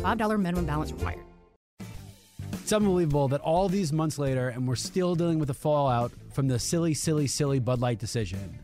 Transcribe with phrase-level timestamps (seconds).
[0.00, 1.24] $5 minimum balance required.
[2.52, 6.48] It's unbelievable that all these months later, and we're still dealing with the fallout from
[6.48, 8.58] the silly, silly, silly Bud Light decision.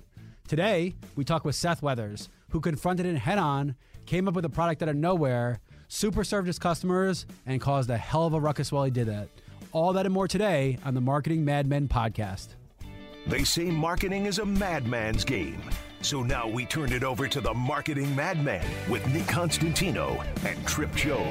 [0.48, 3.75] Today, we talk with Seth Weathers, who confronted it head on,
[4.06, 7.97] came up with a product out of nowhere, super served his customers, and caused a
[7.97, 9.28] hell of a ruckus while he did that.
[9.73, 12.48] All that and more today on the Marketing Madmen podcast.
[13.27, 15.61] They say marketing is a madman's game.
[16.06, 20.95] So now we turn it over to the Marketing Madman with Nick Constantino and Trip
[20.95, 21.27] Job.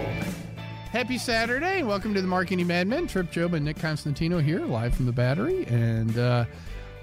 [0.92, 1.82] Happy Saturday.
[1.82, 3.08] Welcome to the Marketing Madmen.
[3.08, 5.66] Trip Job and Nick Constantino here, live from the battery.
[5.68, 6.44] And uh,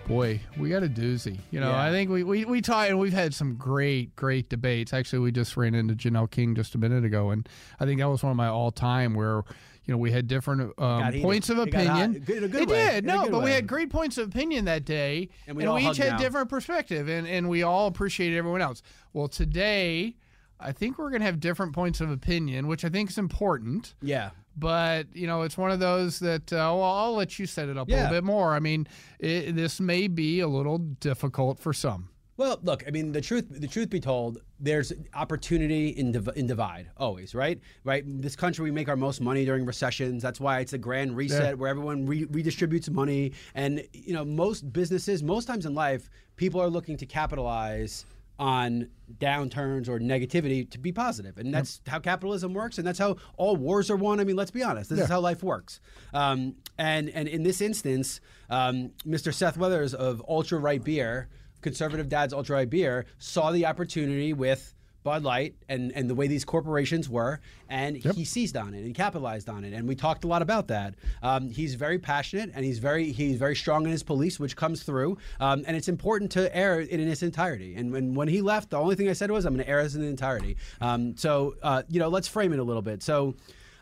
[0.07, 1.39] boy, we got a doozy.
[1.51, 1.83] You know, Yeah.
[1.83, 4.93] I think we, we, we talk, and we've had some great, great debates.
[4.93, 7.31] Actually, we just ran into Janelle King just a minute ago.
[7.31, 7.49] And
[7.81, 9.45] I think that was one of my all time where,
[9.85, 12.17] you know, we had different um, points of It opinion.
[12.17, 12.91] A good it way.
[12.91, 13.05] did.
[13.05, 15.29] In No, but we had great points of opinion that day.
[15.47, 17.09] And we all each had different perspective.
[17.09, 18.83] And, and we all appreciated everyone else.
[19.13, 20.15] Well, today,
[20.61, 23.95] I think we're going to have different points of opinion, which I think is important
[24.01, 24.31] Yeah.
[24.57, 27.79] but you know it's one of those that uh, well i'll let you set it
[27.79, 28.87] up a little bit more i mean
[29.19, 32.11] it, this may be a little difficult for some
[32.43, 36.49] Well, look, I mean, the truth the truth be told, there's opportunity in div- in
[36.49, 37.61] divide always, right?
[37.85, 38.03] Right.
[38.05, 40.25] This country, we make our most money during recessions.
[40.25, 41.53] That's why it's a grand reset Yeah.
[41.53, 43.31] where everyone re- redistributes money.
[43.55, 48.07] And you know, most businesses, most times in life, people are looking to capitalize
[48.41, 48.89] on
[49.21, 51.39] downturns or negativity to be positive.
[51.39, 54.51] and that's how capitalism works and that's how all wars are won i mean let's
[54.51, 55.81] be honest this is how life works
[56.15, 61.29] um, and and in this instance um, mr seth weathers of ultra right beer
[61.63, 66.27] conservative dad's ultra right beer saw the opportunity with Bud Light and, and the way
[66.27, 69.73] these corporations were, and he seized on it and capitalized on it.
[69.73, 70.95] And we talked a lot about that.
[71.23, 74.83] Um, he's very passionate and he's very he's very strong in his police, which comes
[74.83, 75.19] through.
[75.41, 77.75] Um, and it's important to air it in its entirety.
[77.75, 79.83] And when, when he left, the only thing I said was, I'm going to air
[79.83, 80.57] this in its entirety.
[80.81, 83.03] Um, so uh, you know, let's frame it a little bit.
[83.03, 83.35] So.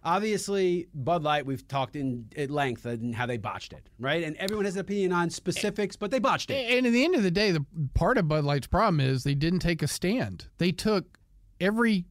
[0.03, 4.25] Obviously, Bud Light, we've talked in at length and how they botched it, right?
[4.25, 6.71] And everyone has an opinion on specifics, but they botched it.
[6.77, 9.35] and at the end of the day the part of bud light's problem is they
[9.35, 11.19] didn't take a stand they took
[11.61, 12.07] every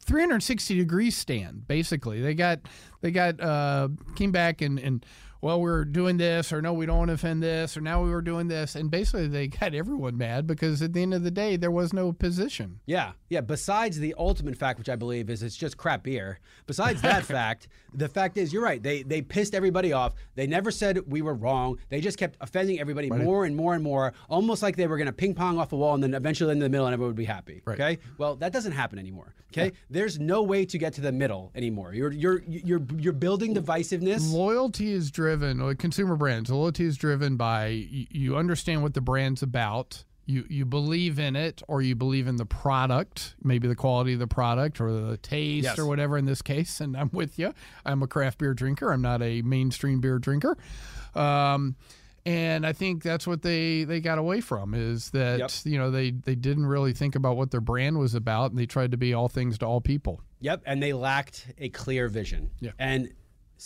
[0.00, 2.58] 360 degree stand basically they got
[3.00, 5.06] they got uh came back and and
[5.44, 8.10] well we're doing this or no we don't want to offend this or now we
[8.10, 11.30] were doing this and basically they got everyone mad because at the end of the
[11.30, 13.40] day there was no position Yeah, yeah.
[13.40, 16.38] Besides the ultimate fact, which I believe is it's just crap beer.
[16.66, 18.82] Besides that fact, the fact is you're right.
[18.82, 20.14] They they pissed everybody off.
[20.34, 21.78] They never said we were wrong.
[21.88, 25.06] They just kept offending everybody more and more and more, almost like they were going
[25.06, 27.16] to ping pong off a wall and then eventually in the middle and everyone would
[27.16, 27.62] be happy.
[27.68, 27.98] Okay.
[28.18, 29.34] Well, that doesn't happen anymore.
[29.52, 29.72] Okay.
[29.90, 31.92] There's no way to get to the middle anymore.
[31.94, 34.32] You're you're you're you're building divisiveness.
[34.32, 36.50] Loyalty is driven, or consumer brands.
[36.50, 40.04] Loyalty is driven by you, you understand what the brand's about.
[40.26, 44.18] You you believe in it, or you believe in the product, maybe the quality of
[44.20, 45.78] the product, or the taste, Yes.
[45.78, 46.16] or whatever.
[46.16, 47.52] In this case, and I'm with you.
[47.84, 48.90] I'm a craft beer drinker.
[48.90, 50.56] I'm not a mainstream beer drinker.
[51.14, 51.76] Um,
[52.26, 55.50] and I think that's what they, they got away from is that Yep.
[55.64, 58.64] you know they, they didn't really think about what their brand was about, and they
[58.66, 60.22] tried to be all things to all people.
[60.40, 62.50] Yep, and they lacked a clear vision.
[62.60, 62.70] Yeah.
[62.78, 63.12] And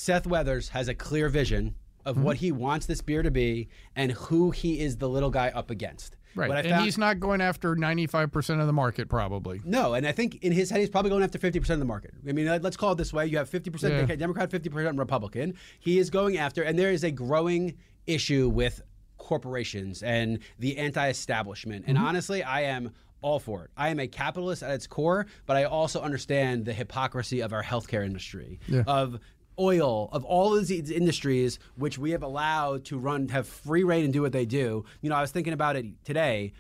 [0.01, 2.25] Seth Weathers has a clear vision of Mm-hmm.
[2.25, 5.71] what he wants this beer to be and who he is the little guy up
[5.71, 6.17] against.
[6.37, 9.61] Right, I and found- he's not going after 95 percent of the market, probably.
[9.65, 12.13] no, and I think in his head he's probably going after 50% of the market.
[12.27, 13.27] I mean, let- let's call it this way.
[13.27, 14.15] You have 50% Yeah.
[14.15, 15.55] Democrat, 50% Republican.
[15.81, 17.75] He is going after and there is a growing
[18.07, 18.81] issue with
[19.19, 21.85] corporations and the anti-establishment.
[21.89, 23.71] And honestly, I am all for it.
[23.77, 27.65] I am a capitalist at its core, but I also understand the hypocrisy of our
[27.65, 28.85] healthcare industry, Yeah.
[28.87, 29.19] of
[29.59, 34.05] oil, of all of these industries which we have allowed to run, have free reign
[34.05, 34.85] and do what they do.
[35.01, 36.53] You know, I was thinking about it today.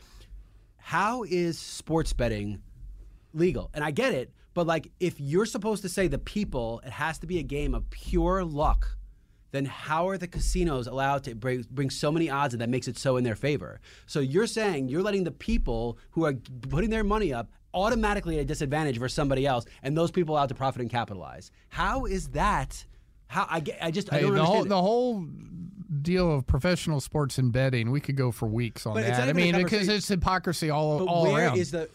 [0.77, 2.62] How is sports betting
[3.35, 3.71] legal?
[3.75, 7.19] And I get it, but like if you're supposed to say the people, it has
[7.19, 8.97] to be a game of pure luck.
[9.50, 12.87] Then how are the casinos allowed to bring, bring so many odds and that makes
[12.87, 13.81] it so in their favor?
[14.06, 16.35] So you're saying you're letting the people who are
[16.69, 20.49] putting their money up automatically at a disadvantage versus somebody else, and those people out
[20.49, 21.50] to profit and capitalize.
[21.69, 22.85] How is that
[23.26, 23.79] How I get?
[23.82, 24.67] I just I don't the whole understand.
[24.67, 24.69] it.
[24.70, 25.26] the whole
[26.03, 29.29] deal of professional sports and betting, we could go for weeks on But that.
[29.29, 31.59] I mean, because it's hypocrisy all But all where around.
[31.59, 31.88] is the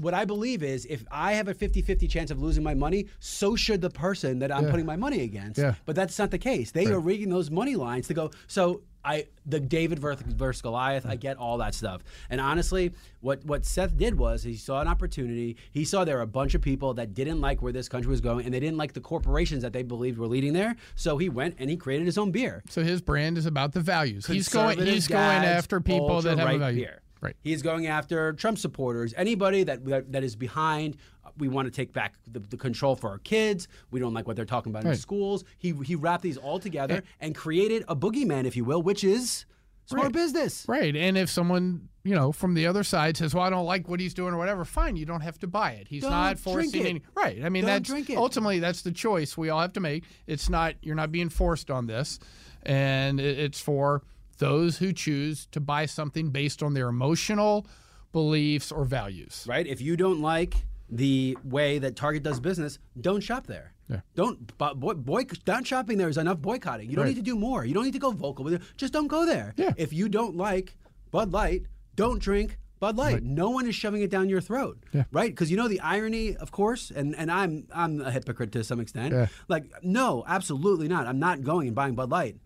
[0.00, 3.54] what I believe is if I have a 50-50 chance of losing my money, so
[3.56, 4.70] should the person that I'm Yeah.
[4.70, 5.58] putting my money against.
[5.58, 5.74] Yeah.
[5.86, 6.70] But that's not the case.
[6.70, 8.30] They are rigging those money lines to go.
[8.46, 11.06] So I the David versus, Goliath.
[11.06, 11.20] I hmm.
[11.20, 12.02] get all that stuff.
[12.28, 15.56] And honestly, what what Seth did was he saw an opportunity.
[15.70, 18.20] He saw there were a bunch of people that didn't like where this country was
[18.20, 20.76] going, and they didn't like the corporations that they believed were leading there.
[20.96, 22.62] So he went and he created his own beer.
[22.68, 24.26] so his brand is about the values.
[24.26, 24.78] He's going.
[24.84, 26.84] He's going after people that have a ultra-right value.
[26.84, 27.02] beer.
[27.20, 27.36] Right.
[27.42, 30.96] He's going after Trump supporters, anybody that that, that is behind.
[31.38, 33.68] We want to take back the, the control for our kids.
[33.90, 35.44] We don't like what they're talking about in schools.
[35.58, 39.44] He he wrapped these all together and created a boogeyman, if you will, which is
[39.86, 40.12] smart Right.
[40.12, 40.64] business.
[40.66, 40.96] Right.
[40.96, 44.00] And if someone, you know, from the other side says, "Well, I don't like what
[44.00, 45.86] he's doing or whatever," fine, you don't have to buy it.
[45.88, 47.44] He's Don't not forcing any Right.
[47.44, 48.16] I mean, Don't that's drink it.
[48.16, 50.04] ultimately that's the choice we all have to make.
[50.26, 52.18] It's not you're not being forced on this.
[52.64, 54.02] And it- it's for
[54.38, 57.66] those who choose to buy something based on their emotional
[58.12, 59.44] beliefs or values.
[59.48, 59.66] Right?
[59.66, 63.72] If you don't like the way that Target does business, don't shop there.
[63.88, 64.00] Yeah.
[64.14, 66.90] Don't boy, boy not shopping there is enough boycotting.
[66.90, 67.10] You don't Right.
[67.14, 67.64] need to do more.
[67.64, 68.62] You don't need to go vocal with it.
[68.76, 69.54] Just don't go there.
[69.56, 69.72] Yeah.
[69.76, 70.76] If you don't like
[71.12, 71.62] Bud Light,
[71.94, 73.22] don't drink Bud Light.
[73.22, 74.82] No one is shoving it down your throat.
[74.92, 75.04] Yeah.
[75.12, 75.30] Right?
[75.30, 78.80] Because you know the irony, of course, and, and I'm I'm a hypocrite to some
[78.80, 79.14] extent.
[79.14, 79.26] Yeah.
[79.48, 81.06] Like, no, absolutely not.
[81.06, 82.36] I'm not going and buying Bud Light.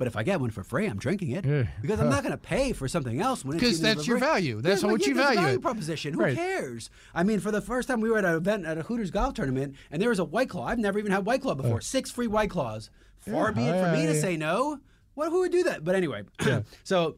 [0.00, 1.64] But if I get one for free, I'm drinking it Yeah.
[1.82, 3.96] because I'm not going to pay for something else when it's 'Cause given me Because
[3.98, 4.62] that's your value.
[4.62, 6.14] That's Yeah, what yeah, you a value value proposition.
[6.14, 6.34] Who Right.
[6.34, 6.88] cares?
[7.14, 9.34] I mean, for the first time, we were at an event at a Hooters golf
[9.34, 10.64] tournament, and there was a White Claw.
[10.68, 11.82] I've never even had White Claw before.
[11.82, 12.88] Six free White Claws.
[13.18, 14.78] Far be it for me to say no.
[15.12, 15.28] What?
[15.32, 15.84] Who would do that?
[15.84, 16.22] But anyway,
[16.82, 17.16] so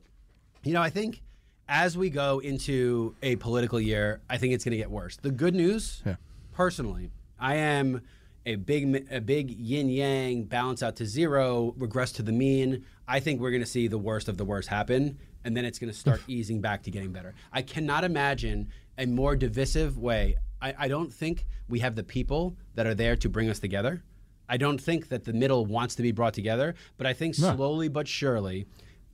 [0.65, 1.23] you know, I think
[1.69, 5.19] as we go into a political year, I think it's going to get worse.
[5.23, 6.17] The good news, Yeah.
[6.51, 8.01] personally, I am
[8.47, 12.85] a big a big yin yang balance out to zero, regress to the mean.
[13.07, 15.79] I think we're going to see the worst of the worst happen, and then it's
[15.79, 17.35] going to start easing back to getting better.
[17.53, 18.69] I cannot imagine
[18.99, 20.37] a more divisive way.
[20.61, 24.03] I, I don't think we have the people that are there to bring us together.
[24.49, 27.89] I don't think that the middle wants to be brought together, but I think slowly
[27.89, 28.67] but surely,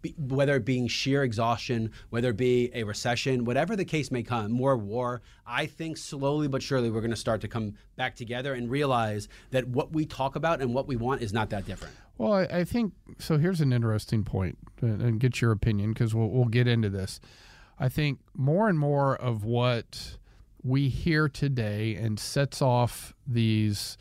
[0.03, 4.23] be, whether it being sheer exhaustion, whether it be a recession, whatever the case may
[4.23, 8.15] come, more war, I think slowly but surely we're going to start to come back
[8.17, 11.67] together and realize that what we talk about and what we want is not that
[11.67, 11.95] different.
[12.19, 13.39] Well, I, I think so.
[13.39, 17.21] Here's an interesting point, and get your opinion because we'll we'll get into this.
[17.79, 20.17] I think more and more of what
[20.65, 23.97] we hear today and sets off these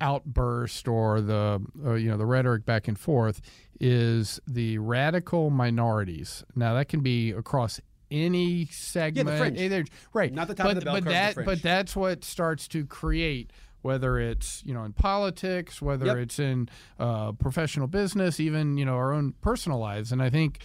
[0.00, 3.42] outbursts or the uh, you know the rhetoric back and forth
[3.80, 6.44] is the radical minorities.
[6.54, 7.80] Now that can be across
[8.10, 9.58] any segment, yeah, fringe.
[9.58, 10.32] either- right?
[10.32, 11.46] Not the top of but, the bell but the that fringe.
[11.46, 16.16] but that's what starts to create whether it's you know in politics whether Yep.
[16.18, 16.68] it's in
[16.98, 20.58] uh, professional business even you know our own personal lives and i think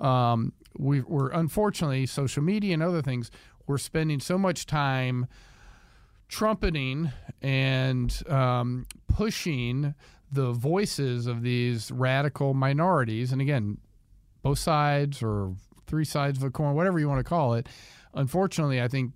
[0.00, 3.30] um, we, we're unfortunately social media and other things
[3.66, 5.26] we're spending so much time
[6.28, 9.94] trumpeting and um, pushing
[10.32, 13.78] the voices of these radical minorities and again
[14.42, 15.54] both sides or
[15.86, 17.68] three sides of a coin, whatever you want to call it.
[18.14, 19.12] Unfortunately, I think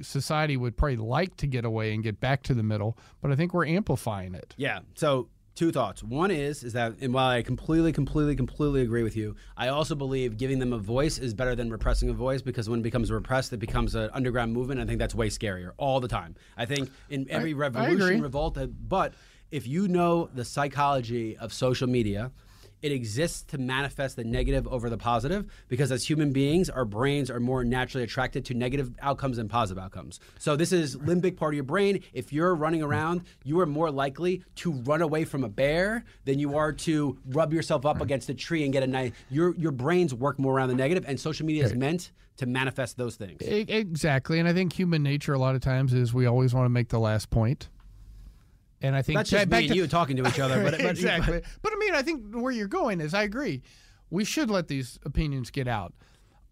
[0.00, 3.36] society would probably like to get away and get back to the middle, but I
[3.36, 4.54] think we're amplifying it.
[4.56, 4.80] Yeah.
[4.94, 6.02] So two thoughts.
[6.02, 9.94] One is is that, and while I completely, completely, completely agree with you, I also
[9.94, 13.10] believe giving them a voice is better than repressing a voice because when it becomes
[13.12, 14.80] repressed, it becomes an underground movement.
[14.80, 16.34] I think that's way scarier all the time.
[16.56, 18.20] I think in every I revolution, agree.
[18.20, 18.58] revolt,
[18.88, 19.14] but
[19.50, 22.30] if you know the psychology of social media.
[22.82, 27.30] It exists to manifest the negative over the positive because as human beings, our brains
[27.30, 30.18] are more naturally attracted to negative outcomes than positive outcomes.
[30.38, 32.02] So this is limbic part of your brain.
[32.14, 36.38] If you're running around, you are more likely to run away from a bear than
[36.38, 39.12] you are to rub yourself up against a tree and get a nice.
[39.28, 42.96] Your your brains work more around the negative, and social media is meant to manifest
[42.96, 43.42] those things.
[43.42, 46.70] Exactly, and I think human nature a lot of times is we always want to
[46.70, 47.68] make the last point.
[48.82, 50.62] And I think That's just back me to- you talking to each other.
[50.62, 51.42] But, but exactly.
[51.62, 53.62] But I mean, I think where you're going is I agree.
[54.10, 55.92] We should let these opinions get out.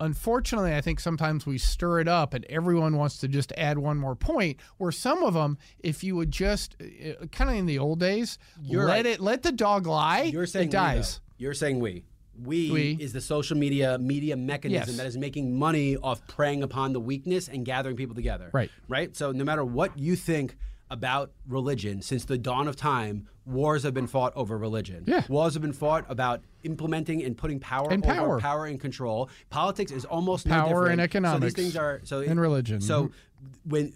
[0.01, 3.97] Unfortunately, I think sometimes we stir it up and everyone wants to just add one
[3.97, 4.59] more point.
[4.77, 7.99] Where some of them, if you would just, uh, uh, kind of in the old
[7.99, 9.07] days, You're let right.
[9.07, 10.23] it, let the dog lie.
[10.23, 11.21] You're saying it dies.
[11.39, 11.45] We.
[11.45, 12.05] You're saying we.
[12.41, 12.97] We, We.
[13.01, 14.97] is the social media media mechanism Yes.
[14.99, 18.51] that is making money off preying upon the weakness and gathering people together.
[18.53, 18.71] Right.
[18.87, 19.17] Right.
[19.17, 20.57] So no matter what you think
[20.91, 25.05] about religion, since the dawn of time, wars have been fought over religion.
[25.07, 25.25] Yeah.
[25.29, 28.39] Wars have been fought about implementing and putting power And power.
[28.41, 29.29] power and control.
[29.51, 31.15] Politics is almost no Power different.
[31.15, 32.81] and So these things are so and religion.
[32.81, 33.13] So Mhm.
[33.65, 33.93] When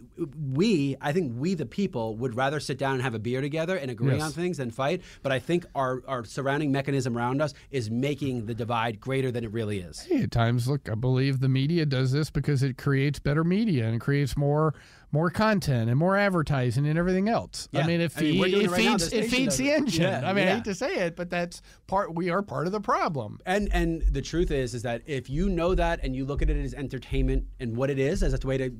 [0.52, 3.76] we, I think we the people would rather sit down and have a beer together
[3.76, 4.22] and agree Yes.
[4.22, 5.02] on things than fight.
[5.22, 9.44] But I think our our surrounding mechanism around us is making the divide greater than
[9.44, 10.00] it really is.
[10.00, 13.88] Hey, at times, look, I believe the media does this because it creates better media
[13.88, 14.75] and creates more
[15.14, 17.68] more content and more advertising and everything else.
[17.75, 17.87] I Yeah.
[17.87, 19.68] mean, it, I mean, we're feed- doing it it right feeds The it feeds the
[19.68, 19.76] it.
[19.76, 20.02] engine.
[20.04, 22.14] Yeah, I mean, I hate to say it, but that's part.
[22.14, 23.38] We are part of the problem.
[23.44, 26.49] And and the truth is is that if you know that and you look at
[26.49, 28.76] it as entertainment and what it is as a way to t-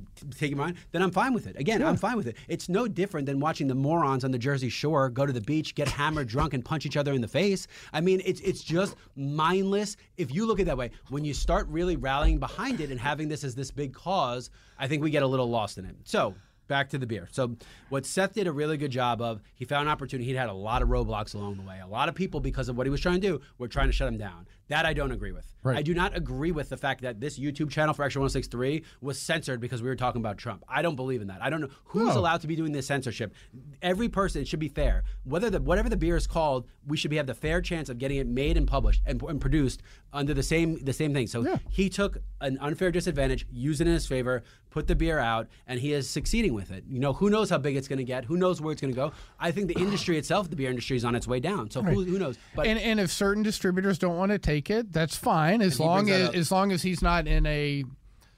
[0.53, 1.57] take your mind, then I'm fine with it.
[1.59, 2.37] Again, I'm fine with it.
[2.49, 5.75] It's no different than watching the morons on the Jersey Shore go to the beach,
[5.75, 7.67] get hammered, drunk, and punch each other in the face.
[7.93, 9.97] I mean, it's it's just mindless.
[10.17, 13.01] If you look at it that way, when you start really rallying behind it and
[13.01, 15.97] having this as this big cause, I think we get a little lost in it.
[16.05, 16.35] So
[16.69, 17.29] back to the beer.
[17.31, 17.57] So
[17.91, 20.27] what Seth did a really good job of, he found an opportunity.
[20.27, 21.81] He'd had a lot of roadblocks along the way.
[21.83, 23.93] A lot of people, because of what he was trying to do, were trying to
[23.93, 24.47] shut him down.
[24.69, 25.47] That I don't agree with.
[25.65, 25.77] Right.
[25.77, 29.19] I do not agree with the fact that this YouTube channel for Extra 163 was
[29.19, 30.65] censored because we were talking about Trump.
[30.69, 31.41] I don't believe in that.
[31.43, 32.21] I don't know who's No.
[32.21, 33.33] allowed to be doing this censorship.
[33.81, 35.05] Every person it should be fair.
[35.25, 37.99] Whether the whatever the beer is called, we should be have the fair chance of
[37.99, 41.27] getting it made and published and, and produced under the same the same thing.
[41.29, 41.59] So Yeah.
[41.69, 45.79] he took an unfair disadvantage, used it in his favor, put the beer out, and
[45.79, 46.85] he is succeeding with it.
[46.89, 48.25] You know, who knows how big it's going to get?
[48.25, 49.13] Who knows where it's going to go?
[49.39, 51.71] I think the industry itself, the beer industry, is on its way down.
[51.71, 52.37] So who, who knows?
[52.57, 56.11] But and and if certain distributors don't want to take it, that's fine as long
[56.11, 57.85] as as long as he's not in a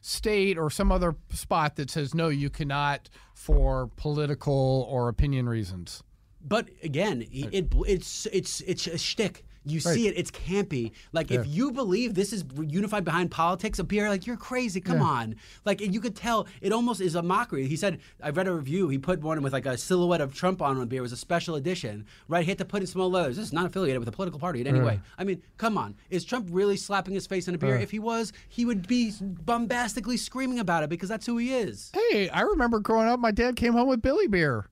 [0.00, 6.02] state or some other spot that says no, you cannot for political or opinion reasons.
[6.46, 9.44] But again, it, it's it's it's a shtick.
[9.64, 10.92] You see it; it's campy.
[11.12, 14.80] Like if you believe this is unified behind politics, a beer like you're crazy.
[14.80, 17.66] Come on, like and you could tell it almost is a mockery.
[17.66, 18.88] He said, I read a review.
[18.88, 20.98] He put one with like a silhouette of Trump on one beer.
[20.98, 22.44] It was a special edition, right?
[22.44, 23.36] He had to put in small letters.
[23.36, 25.00] This is not affiliated with a political party in any way.
[25.18, 27.76] I mean, come on, is Trump really slapping his face in a beer?
[27.76, 31.92] if he was, he would be bombastically screaming about it because that's who he is.
[31.94, 34.66] Hey, I remember growing up, my dad came home with Billy Beer.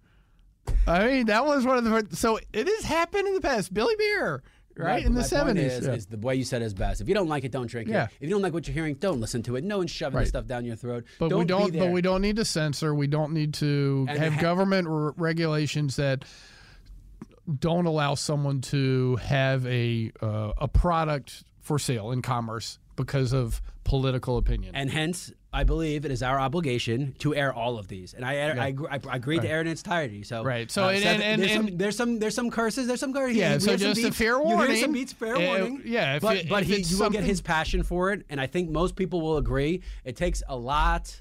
[0.87, 3.73] I mean, that was one of the so it has happened in the past.
[3.73, 4.43] Billy Beer,
[4.77, 5.73] right, in the seventies.
[5.73, 7.01] Is, is the way you said is best.
[7.01, 8.05] If you don't like it, don't drink Yeah.
[8.05, 8.11] it.
[8.21, 9.65] If you don't like what you're hearing, don't listen to it.
[9.65, 10.23] No one's shoving Right.
[10.23, 11.05] this stuff down your throat.
[11.19, 11.79] But don't we don't.
[11.79, 12.95] But we don't need to censor.
[12.95, 16.25] We don't need to And have ha- government r- regulations that
[17.59, 23.61] don't allow someone to have a uh, a product for sale in commerce because of
[23.85, 24.75] political opinion.
[24.75, 28.15] And hence, I believe it is our obligation to air all of these.
[28.15, 30.23] And I, air, I, I, I agreed to air in its entirety.
[30.23, 30.71] So Right.
[30.71, 32.87] So, uh, and- Seth, and- there's, and- some, there's some there's some curses.
[32.87, 33.37] There's some curses.
[33.37, 35.13] Yeah, so just a beats, fair You hear some beats.
[35.13, 35.83] Fair Uh, warning.
[35.85, 38.47] yeah, if but it- but he you will get his passion for it, and I
[38.47, 39.83] think most people will agree.
[40.05, 41.21] It takes a lot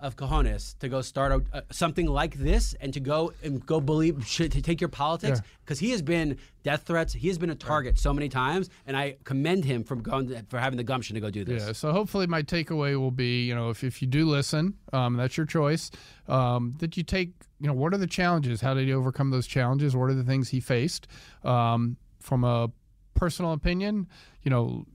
[0.00, 3.80] of cojones to go start a, uh, something like this and to go and go
[3.80, 7.12] believe to take your politics because he has been death threats.
[7.12, 10.58] He has been a target so many times, and I commend him for going for
[10.58, 11.66] having the gumption to go do this.
[11.66, 11.72] Yeah.
[11.72, 15.36] So hopefully, my takeaway will be, you know, if, if you do listen, um, that's
[15.36, 15.90] your choice.
[16.28, 18.60] Um, that you take, you know, what are the challenges?
[18.60, 19.96] How did he overcome those challenges?
[19.96, 21.08] What are the things he faced?
[21.42, 22.70] Um, from a
[23.14, 24.06] personal opinion,
[24.42, 24.86] you know,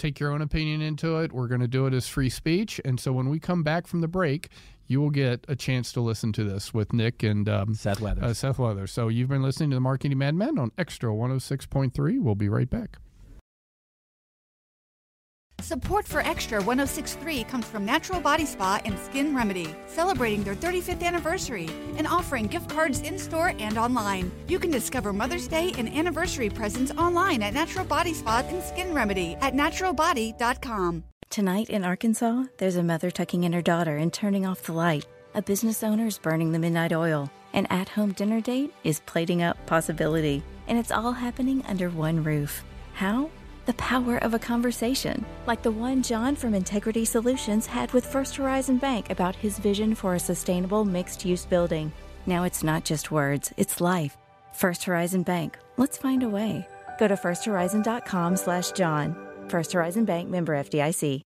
[0.00, 1.32] take your own opinion into it.
[1.32, 4.00] We're going to do it as free speech, and so when we come back from
[4.00, 4.48] the break.
[4.86, 8.24] You will get a chance to listen to this with Nick and um, Seth Weathers.
[8.24, 8.90] Uh, Seth Weathers.
[8.90, 12.20] So you've been listening to the Marketing Madmen on Extra 106.3.
[12.20, 12.98] We'll be right back.
[15.62, 21.02] Support for Extra 1063 comes from Natural Body Spa and Skin Remedy, celebrating their 35th
[21.02, 24.32] anniversary and offering gift cards in store and online.
[24.48, 28.94] You can discover Mother's Day and anniversary presents online at Natural Body Spa and Skin
[28.94, 31.04] Remedy at naturalbody.com.
[31.28, 35.06] Tonight in Arkansas, there's a mother tucking in her daughter and turning off the light.
[35.34, 37.30] A business owner is burning the midnight oil.
[37.52, 40.42] An at home dinner date is plating up possibility.
[40.66, 42.64] And it's all happening under one roof.
[42.94, 43.30] How?
[43.70, 48.34] The power of a conversation, like the one John from Integrity Solutions had with First
[48.34, 51.92] Horizon Bank about his vision for a sustainable mixed use building.
[52.26, 54.16] Now it's not just words, it's life.
[54.52, 55.56] First Horizon Bank.
[55.76, 56.66] Let's find a way.
[56.98, 59.14] Go to firsthorizon.com slash John.
[59.46, 61.22] First Horizon Bank member FDIC.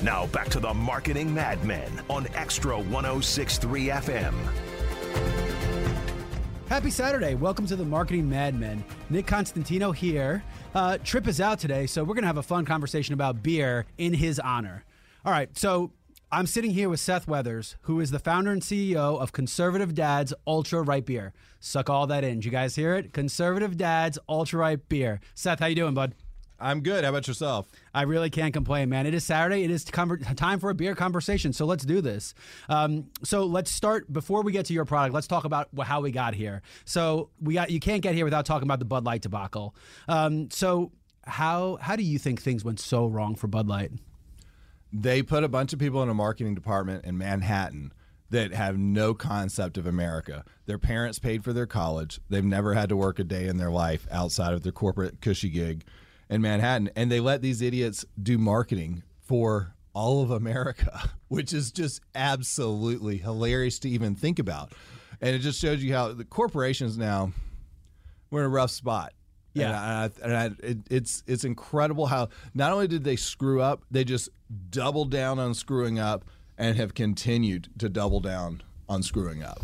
[0.00, 4.34] Now back to the Marketing Madmen on Extra 1063 FM.
[6.68, 7.36] Happy Saturday.
[7.36, 8.82] Welcome to the Marketing Madmen.
[9.08, 10.42] Nick Constantino here.
[10.74, 13.86] Uh, Trip is out today, so we're going to have a fun conversation about beer
[13.98, 14.84] in his honor.
[15.24, 15.92] All right, so
[16.32, 20.34] I'm sitting here with Seth Weathers, who is the founder and CEO of Conservative Dad's
[20.44, 21.32] Ultra Right Beer.
[21.60, 22.40] Suck all that in.
[22.40, 23.12] Did you guys hear it?
[23.12, 25.20] Conservative Dad's Ultra Right Beer.
[25.34, 26.16] Seth, how you doing, bud?
[26.58, 27.04] I'm good.
[27.04, 27.70] How about yourself?
[27.94, 29.06] I really can't complain, man.
[29.06, 29.62] It is Saturday.
[29.62, 31.52] It is time for a beer conversation.
[31.52, 32.34] So let's do this.
[32.68, 35.14] Um, so let's start before we get to your product.
[35.14, 36.62] Let's talk about how we got here.
[36.84, 39.74] So we got you can't get here without talking about the Bud Light debacle.
[40.08, 40.92] Um, so
[41.24, 43.92] how how do you think things went so wrong for Bud Light?
[44.92, 47.92] They put a bunch of people in a marketing department in Manhattan
[48.30, 50.44] that have no concept of America.
[50.64, 52.18] Their parents paid for their college.
[52.28, 55.50] They've never had to work a day in their life outside of their corporate cushy
[55.50, 55.84] gig
[56.28, 56.90] in Manhattan.
[56.96, 63.18] And they let these idiots do marketing for all of America, which is just absolutely
[63.18, 64.72] hilarious to even think about.
[65.20, 67.32] And it just shows you how the corporations now
[68.30, 69.12] we're in a rough spot.
[69.54, 69.70] Yeah.
[69.70, 73.84] and, I, and I, it, it's it's incredible how not only did they screw up,
[73.90, 74.28] they just
[74.68, 76.26] doubled down on screwing up
[76.58, 79.62] and have continued to double down on screwing up.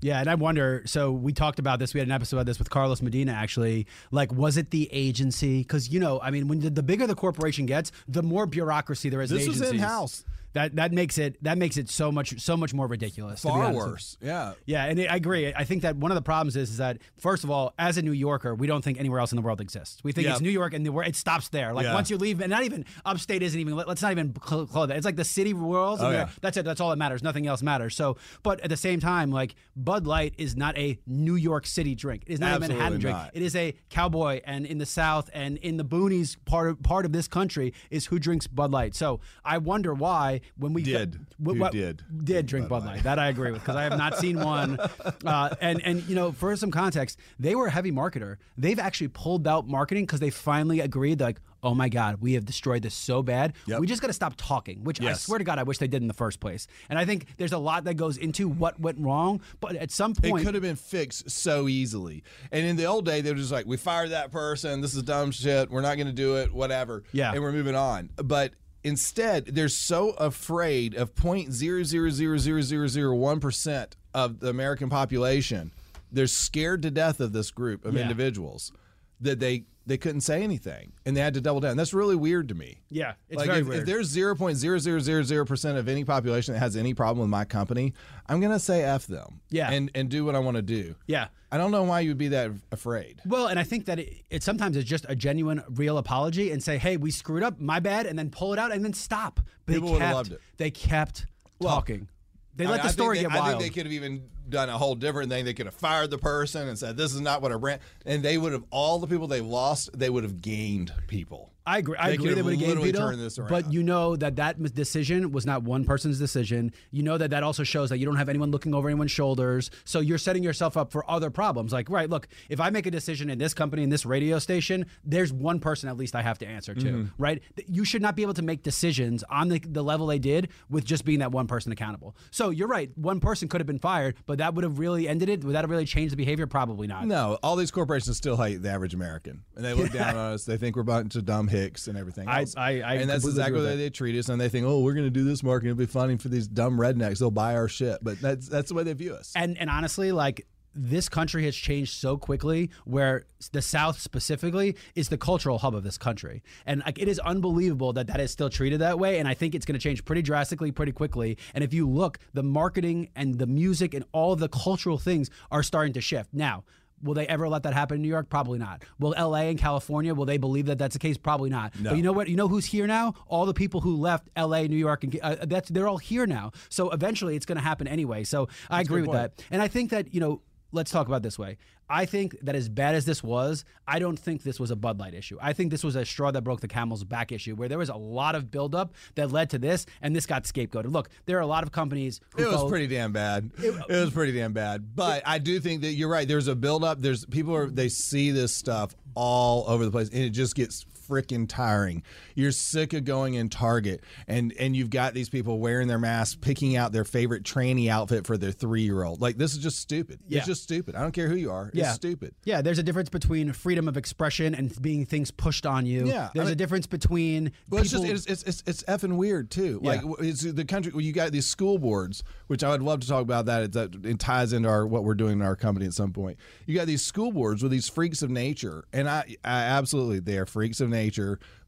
[0.00, 0.82] Yeah, and I wonder.
[0.86, 1.92] So we talked about this.
[1.92, 3.32] We had an episode about this with Carlos Medina.
[3.32, 5.58] Actually, like, was it the agency?
[5.58, 9.08] Because you know, I mean, when the, the bigger the corporation gets, the more bureaucracy
[9.08, 9.30] there is.
[9.30, 10.24] in This was in house.
[10.52, 13.42] That that makes it that makes it so much so much more ridiculous.
[13.42, 13.90] Far honest with you.
[13.92, 14.16] worse.
[14.20, 14.52] Yeah.
[14.66, 15.52] Yeah, and I agree.
[15.54, 18.02] I think that one of the problems is, is that first of all, as a
[18.02, 20.02] New Yorker, we don't think anywhere else in the world exists.
[20.02, 20.32] We think Yeah.
[20.32, 21.72] it's New York, and the, it stops there.
[21.72, 21.94] Like Yeah.
[21.94, 23.76] once you leave, and not even upstate isn't even.
[23.76, 24.96] let- Let's not even cl- close that.
[24.96, 25.98] It's like the city world.
[26.02, 26.28] Oh, yeah.
[26.40, 26.64] That's it.
[26.64, 27.22] That's all that matters.
[27.22, 27.94] Nothing else matters.
[27.96, 31.94] So, but at the same time, like Bud Light is not a New York City
[31.94, 32.24] drink.
[32.26, 33.16] It is not a Manhattan drink.
[33.16, 33.30] not.
[33.34, 37.04] It is a cowboy, and in the South and in the boonies part of part
[37.04, 38.94] of this country is who drinks Bud Light.
[38.94, 41.18] So I wonder why when we Did.
[41.44, 43.02] wh- did did drink Bud Light.
[43.02, 44.78] That I agree with because I have not seen one.
[45.24, 48.36] Uh, and and you know, for some context, they were a heavy marketer.
[48.56, 51.40] They've actually pulled out marketing because they finally agreed like.
[51.62, 53.52] Oh my God, we have destroyed this so bad.
[53.66, 53.80] Yep.
[53.80, 56.00] We just got to stop talking, which I swear to God, I wish they did
[56.00, 56.66] in the first place.
[56.88, 59.42] And I think there's a lot that goes into what went wrong.
[59.60, 60.40] But at some point.
[60.40, 62.24] It could have been fixed so easily.
[62.50, 64.80] And in the old day, they were just like, we fired that person.
[64.80, 65.70] This is dumb shit.
[65.70, 67.02] We're not going to do it, whatever.
[67.12, 67.30] Yeah.
[67.30, 68.08] And we're moving on.
[68.16, 75.70] But instead, they're so afraid of 0.0000001% of the American population.
[76.12, 78.02] They're scared to death of this group of Yeah.
[78.02, 78.72] individuals
[79.20, 81.76] that they they couldn't say anything and they had to double down.
[81.76, 82.80] That's really weird to me.
[82.90, 83.80] yeah, it's like very if, weird.
[83.80, 87.94] if there's 0.0000% of any population that has any problem with my company,
[88.28, 89.40] I'm going to say F them.
[89.50, 89.70] Yeah.
[89.70, 90.94] And and do what I want to do.
[91.06, 91.28] yeah.
[91.52, 93.20] I don't know why you would be that afraid.
[93.26, 96.62] Well, and I think that it, it sometimes is just a genuine, real apology and
[96.62, 99.40] say, "Hey, we screwed up, my bad," and then pull it out and then stop.
[99.66, 100.40] But People they would've kept, loved it.
[100.58, 101.26] They kept
[101.60, 102.08] talking.
[102.54, 103.60] They let mean, the I story think get they, I wild.
[103.60, 105.44] think they could have even done a whole different thing.
[105.44, 108.22] They could have fired the person and said, "This is not what our brand." And
[108.22, 109.90] they would have all the people they lost.
[109.98, 111.50] They would have gained people.
[111.70, 111.96] I agree.
[111.98, 112.34] I They agree.
[112.34, 113.00] They would have gained people.
[113.00, 116.72] turned this but you know that that decision was not one person's decision.
[116.90, 119.70] You know that that also shows that you don't have anyone looking over anyone's shoulders.
[119.84, 121.72] So you're setting yourself up for other problems.
[121.72, 124.86] Like, right, look, if I make a decision in this company in this radio station,
[125.04, 126.86] there's one person at least I have to answer to.
[126.86, 127.22] Mm-hmm.
[127.22, 127.42] Right?
[127.66, 130.84] You should not be able to make decisions on the the level they did with
[130.84, 132.16] just being that one person accountable.
[132.30, 132.90] So you're right.
[132.96, 135.44] One person could have been fired, but that would have really ended it.
[135.44, 136.46] Would that have really changed the behavior?
[136.46, 137.06] Probably not.
[137.06, 140.44] No, all these corporations still hate the average American, and they look down on us.
[140.44, 142.54] They think we're a bunch of dumb hicks and everything I- else.
[142.56, 144.28] I- I and that's exactly the way they treat us.
[144.28, 145.70] And they think, oh, we're going to do this marketing.
[145.70, 147.18] It'll be funny for these dumb rednecks.
[147.18, 147.98] They'll buy our shit.
[148.02, 149.32] But that's that's the way they view us.
[149.36, 155.08] and and honestly like this country has changed so quickly where the south specifically is
[155.08, 158.50] the cultural hub of this country and like it is unbelievable that that is still
[158.50, 161.64] treated that way and i think it's going to change pretty drastically pretty quickly and
[161.64, 165.62] if you look the marketing and the music and all of the cultural things are
[165.62, 166.62] starting to shift now
[167.02, 168.28] Will they ever let that happen in New York?
[168.28, 168.84] Probably not.
[168.98, 171.16] Will LA and California, will they believe that that's the case?
[171.16, 171.72] Probably not.
[171.82, 172.28] But you know what?
[172.28, 173.14] You know who's here now?
[173.26, 176.52] All the people who left LA, New York, and uh, that's they're all here now.
[176.68, 178.24] So eventually it's going to happen anyway.
[178.24, 179.42] So I agree with that.
[179.50, 181.58] And I think that, you know, let's talk about it this way.
[181.88, 185.00] I think that as bad as this was, I don't think this was a Bud
[185.00, 185.36] Light issue.
[185.42, 187.88] I think this was a straw that broke the camel's back issue where there was
[187.88, 190.92] a lot of buildup that led to this, and this got scapegoated.
[190.92, 193.50] Look, there are a lot of companies who It was pretty damn bad.
[193.58, 194.94] It, was pretty damn bad.
[194.94, 196.28] But I do think that you're right.
[196.28, 197.00] There's a buildup.
[197.00, 200.86] There's people are they see this stuff all over the place, and it just gets
[201.10, 202.02] freaking tiring.
[202.34, 206.36] You're sick of going in Target, and and you've got these people wearing their masks,
[206.40, 209.20] picking out their favorite tranny outfit for their three year old.
[209.20, 210.20] Like this is just stupid.
[210.28, 210.38] Yeah.
[210.38, 210.94] It's just stupid.
[210.94, 211.70] I don't care who you are.
[211.74, 211.86] Yeah.
[211.86, 212.34] It's stupid.
[212.44, 216.06] Yeah, there's a difference between freedom of expression and being things pushed on you.
[216.06, 219.50] Yeah, I there's a difference between Well, it's just it's, it's it's it's effing weird
[219.50, 219.80] too.
[219.82, 219.90] Yeah.
[219.90, 223.08] Like it's the country where you got these school boards, which I would love to
[223.08, 223.62] talk about that.
[223.64, 226.38] It, that it ties into our what we're doing in our company at some point.
[226.66, 230.38] You got these school boards with these freaks of nature, and I, I absolutely they
[230.38, 230.99] are freaks of nature,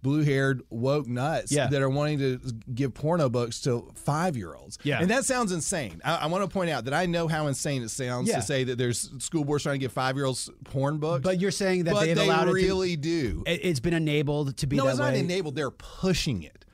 [0.02, 1.68] blue haired woke nuts Yeah.
[1.68, 2.40] that are wanting to
[2.74, 4.78] give porno books to five year olds.
[4.82, 5.00] Yeah.
[5.00, 6.00] and that sounds insane.
[6.04, 8.36] I, I want to point out that I know how insane it sounds Yeah.
[8.36, 11.22] to say that there's school boards trying to give five year olds porn books.
[11.22, 13.42] but you're saying that they've they allowed really it to, do.
[13.46, 15.54] it- It's been enabled to be No, it's not enabled.
[15.54, 16.64] They're pushing it.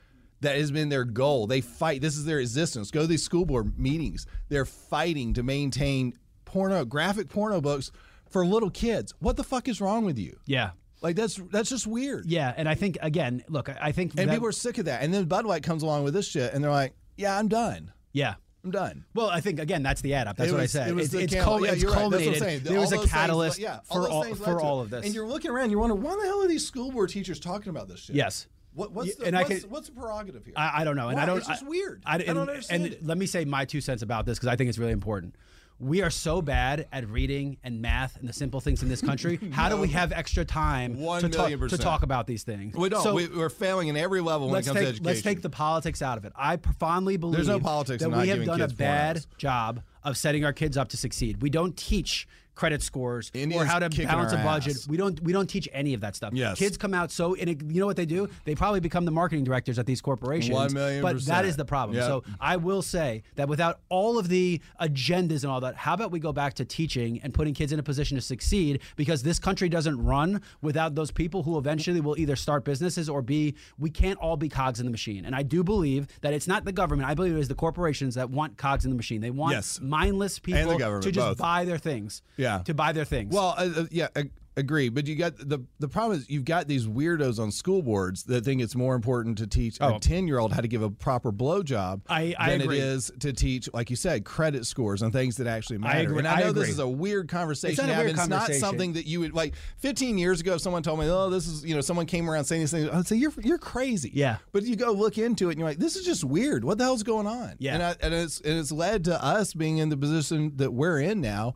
[0.40, 1.48] That has been their goal.
[1.48, 2.00] They fight.
[2.00, 2.92] This is their existence.
[2.92, 4.24] Go to these school board meetings.
[4.48, 7.90] They're fighting to maintain porno, graphic porno books
[8.30, 9.12] for little kids.
[9.18, 10.38] What the fuck is wrong with you?
[10.46, 10.70] Yeah.
[11.00, 12.26] Like that's that's just weird.
[12.26, 14.86] Yeah, and I think again, look, I I think And that- people are sick of
[14.86, 15.02] that.
[15.02, 17.92] And then Bud Light comes along with this shit, and they're like, "Yeah, I'm done.
[18.12, 18.34] yeah.
[18.64, 20.36] I'm done." Well, I think again that's the add up.
[20.36, 20.88] That's It what I said.
[20.88, 22.10] it was it's the it's, cul- yeah, it's you're right.
[22.10, 22.38] That's what culminated.
[22.42, 22.60] saying.
[22.64, 25.06] There was a things catalyst led- yeah, for all for all of this.
[25.06, 27.70] And you're looking around, you're wondering why the hell are these school board teachers talking
[27.70, 28.16] about this shit?
[28.16, 28.48] yes.
[28.74, 30.54] What, what's the, and I can- what's the prerogative here?
[30.56, 31.38] I, I don't know, and I don't.
[31.38, 32.02] It's just weird.
[32.04, 33.06] I, I don't understand And it.
[33.06, 35.36] let me say my two cents about this because I think it's really important.
[35.80, 39.38] We are so bad at reading and math and the simple things in this country.
[39.52, 42.74] How do we have extra time to, talk, to talk about these things?
[42.74, 43.02] we don't.
[43.02, 45.04] So we, we're failing in every level when it comes take to education.
[45.04, 46.32] let's take the politics out of it.
[46.34, 50.52] I fondly believe no politics that we have done a bad job of setting our
[50.52, 51.42] kids up to succeed.
[51.42, 52.26] We don't teach
[52.58, 54.74] credit scores or how to balance a budget.
[54.76, 54.88] ass.
[54.88, 56.32] We don't we don't teach any of that stuff.
[56.34, 56.58] Yes.
[56.58, 58.28] Kids come out so and it, you know what they do?
[58.44, 60.52] They probably become the marketing directors at these corporations.
[60.54, 61.46] One million But that percent.
[61.46, 61.96] is the problem.
[61.96, 62.06] Yep.
[62.06, 66.10] So I will say that without all of the agendas and all that, how about
[66.10, 68.80] we go back to teaching and putting kids in a position to succeed?
[68.96, 73.22] Because this country doesn't run without those people who eventually will either start businesses or
[73.22, 73.54] be.
[73.78, 75.24] We can't all be cogs in the machine.
[75.24, 77.08] And I do believe that it's not the government.
[77.08, 79.20] I believe it is the corporations that want cogs in the machine.
[79.20, 79.78] They want Yes.
[79.80, 81.38] mindless people to just both.
[81.38, 82.22] buy their things.
[82.36, 82.47] Yeah.
[82.64, 83.34] To buy their things.
[83.34, 84.88] Well, uh, uh, yeah, ag- agree.
[84.88, 88.44] But you got the the problem is you've got these weirdos on school boards that
[88.44, 89.94] think it's more important to teach Oh.
[89.96, 92.78] a ten year old how to give a proper blowjob I- I than agree.
[92.78, 96.00] it is to teach, like you said, credit scores and things that actually matter.
[96.00, 96.18] agree.
[96.18, 96.62] And I I know agree.
[96.62, 97.78] this is a weird conversation.
[97.84, 98.60] It's not weird It's conversation.
[98.60, 99.54] not something that you would like.
[99.76, 102.44] Fifteen years ago, if someone told me, "Oh, this is," you know, someone came around
[102.46, 104.38] saying these things, I'd say, "You're you're crazy." Yeah.
[104.50, 106.64] But you go look into it, and you're like, "This is just weird.
[106.64, 107.74] What the hell's going on?" Yeah.
[107.74, 110.98] And, I, and it's and it's led to us being in the position that we're
[111.00, 111.54] in now.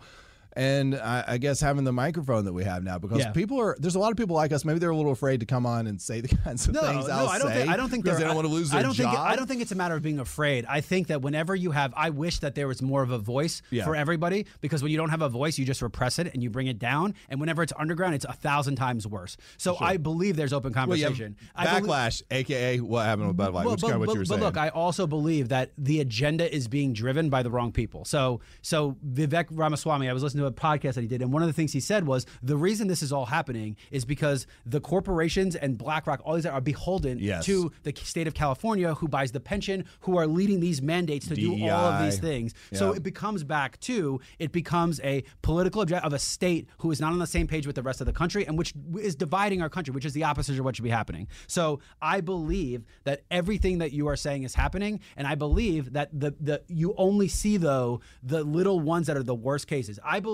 [0.55, 3.31] And I, I guess having the microphone that we have now, because Yeah.
[3.33, 4.65] people are there's a lot of people like us.
[4.65, 7.07] Maybe they're a little afraid to come on and say the kinds of No, things
[7.09, 7.71] no, I'll I don't say think.
[7.71, 9.11] I don't think because they don't want to lose their I don't job.
[9.15, 9.19] think.
[9.25, 10.67] I don't think it's a matter of being afraid.
[10.69, 13.63] I think that whenever you have, I wish that there was more of a voice
[13.71, 13.85] Yeah.
[13.85, 16.51] for everybody because when you don't have a voice, you just repress it and you
[16.51, 17.15] bring it down.
[17.31, 19.37] And whenever it's underground, it's a thousand times worse.
[19.57, 21.37] So I believe there's open well, conversation.
[21.57, 24.13] Believe- backlash, aka what happened with Bud Light, well, which is kind of what but,
[24.15, 24.41] you were saying.
[24.41, 28.05] but look, I also believe that the agenda is being driven by the wrong people.
[28.05, 31.43] So, so Vivek Ramaswamy, I was listening to a podcast that he did, and one
[31.43, 34.81] of the things he said was the reason this is all happening is because the
[34.81, 37.45] corporations and BlackRock, all these are beholden Yes.
[37.47, 41.35] to the state of California, who buys the pension, who are leading these mandates to
[41.35, 42.29] do all of these DEI.
[42.29, 42.55] things.
[42.73, 47.01] So it becomes back to it becomes a political object of a state who is
[47.01, 49.63] not on the same page with the rest of the country and which is dividing
[49.63, 51.29] our country, which is the opposite of what should be happening.
[51.47, 56.09] So I believe that everything that you are saying is happening, and I believe that
[56.19, 59.99] the the you only see though the little ones that are the worst cases.
[60.05, 60.32] I believe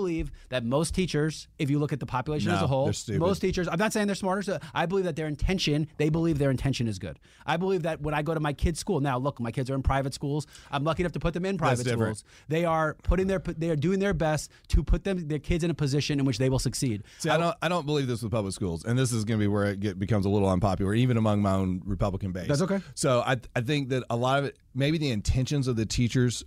[0.49, 3.67] that most teachers, if you look at the population as a whole, most teachers.
[3.67, 4.41] I'm not saying they're smarter.
[4.41, 7.19] So I believe that their intention, they believe their intention is good.
[7.45, 9.75] I believe that when I go to my kids' school now, look, my kids are
[9.75, 10.47] in private schools.
[10.71, 12.23] I'm lucky enough to put them in private schools.
[12.47, 15.71] They are putting their they are doing their best to put them their kids in
[15.71, 17.03] a position in which they will succeed.
[17.19, 19.43] See, I don't, I don't believe this with public schools, and this is going to
[19.43, 22.47] be where it get, becomes a little unpopular, even among my own Republican base.
[22.47, 22.79] That's okay.
[22.95, 26.43] So I, I think that a lot of it, maybe the intentions of the teachers.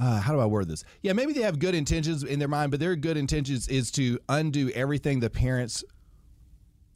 [0.00, 0.82] Uh, how do I word this?
[1.02, 4.18] Yeah, maybe they have good intentions in their mind, but their good intentions is to
[4.30, 5.84] undo everything the parents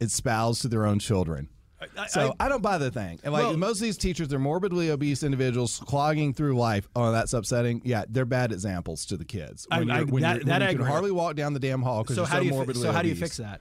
[0.01, 1.49] espouse to their own children.
[2.09, 3.21] so I, don't buy the thing.
[3.23, 6.89] And like Well- most of these teachers, they're morbidly obese individuals clogging through life.
[6.97, 7.83] Oh, that's upsetting.
[7.85, 9.67] Yeah, they're bad examples to the kids.
[9.71, 11.83] I- When I- you're, when that- when I you can hardly walk down the damn
[11.83, 13.37] hall because So you're how so do you fi- morbidly so how do you fix
[13.37, 13.61] that?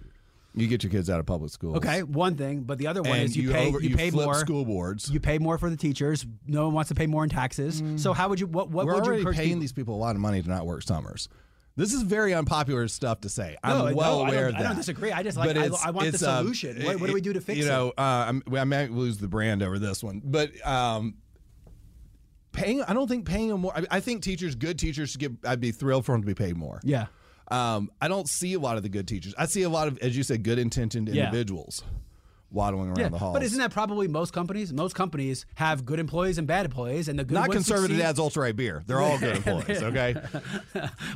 [0.56, 1.78] You get your kids out of public schools.
[1.78, 3.96] Okay, one thing, but the other one And is you, you pay over- you, you
[3.98, 5.10] pay more school boards.
[5.10, 6.26] You pay more for the teachers.
[6.46, 7.82] No one wants to pay more in taxes.
[7.96, 9.98] So how would you what what We're would you already paying people- these people a
[9.98, 11.28] lot of money to not work summers.
[11.76, 13.58] This is very unpopular stuff to say.
[13.66, 15.12] No, I'm well no, aware of I don't disagree.
[15.12, 16.84] I just like- I- I want the uh, solution.
[16.84, 17.70] What- what do we do to fix you it?
[17.70, 21.16] know, uh, I might lose the brand over this one, but um,
[22.52, 22.84] paying.
[22.84, 23.76] I don't think paying them more.
[23.76, 25.32] I, I think teachers, good teachers, should get.
[25.44, 26.80] I'd be thrilled for them to be paid more.
[26.84, 27.08] Yeah.
[27.54, 29.36] Um, I don't see a lot of the good teachers.
[29.38, 31.26] I see a lot of, as you said, good intentioned Yeah.
[31.26, 31.84] individuals
[32.54, 33.34] waddling around Yeah, the halls.
[33.34, 34.72] but isn't that probably most companies?
[34.72, 38.04] Most companies have good employees and bad employees, and the good not conservative succeed.
[38.04, 38.84] dad's ultra Right beer?
[38.88, 39.82] They're all good employees.
[39.84, 40.16] Okay.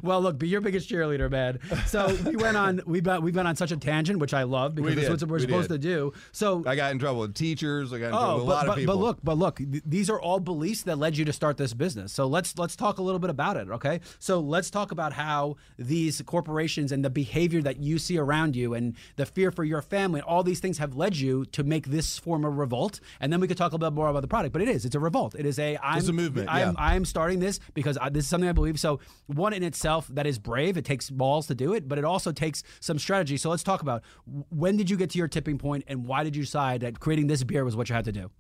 [0.04, 1.60] Well, look, be your biggest cheerleader, man.
[1.88, 4.76] So we went on, we've been, we've been on such a tangent, which I love
[4.76, 5.82] because We that's what we're We supposed did.
[5.82, 6.14] to do.
[6.32, 7.92] So I got in trouble with teachers.
[7.92, 8.96] I got in oh, trouble Oh, with a but, lot but, of people.
[8.96, 11.74] but look, but look, th- these are all beliefs that led you to start this
[11.74, 12.12] business.
[12.14, 14.00] So let's let's talk a little bit about it, okay?
[14.20, 18.74] So let's talk about how these corporations and the behavior that you see around you
[18.74, 22.18] and the fear for your family, all these things have led you to make this
[22.18, 23.00] form of revolt.
[23.20, 24.54] And then we could talk a little bit more about the product.
[24.54, 25.36] But it is, it's a revolt.
[25.38, 26.74] It is a I'm It's a movement, I'm, yeah.
[26.78, 28.80] I'm starting this because I, this is something I believe.
[28.80, 30.78] So one in itself that is brave.
[30.78, 33.38] It takes balls to do it, but it also takes some strategy.
[33.38, 34.04] So let's talk about
[34.50, 37.28] when did you get to your tipping point and why did you decide that creating
[37.28, 38.32] this beer was what you had to do?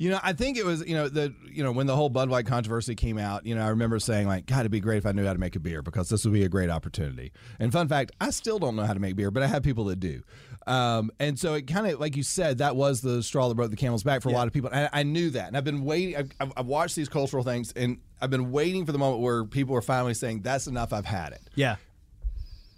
[0.00, 2.30] You know, I think it was, you know, the you know, when the whole Bud
[2.30, 5.04] Light controversy came out, you know, I remember saying like, God, it'd be great if
[5.04, 7.32] I knew how to make a beer because this would be a great opportunity.
[7.58, 9.84] And fun fact, I still don't know how to make beer, but I have people
[9.84, 10.22] that do.
[10.70, 13.70] Um, and so it kind of, like you said, that was the straw that broke
[13.70, 14.70] the camel's back for a lot of people.
[14.70, 16.16] And I, I knew that, and I've been waiting.
[16.38, 19.74] I've, I've, watched these cultural things, and I've been waiting for the moment where people
[19.74, 20.92] are finally saying, "That's enough.
[20.92, 21.76] I've had it." Yeah.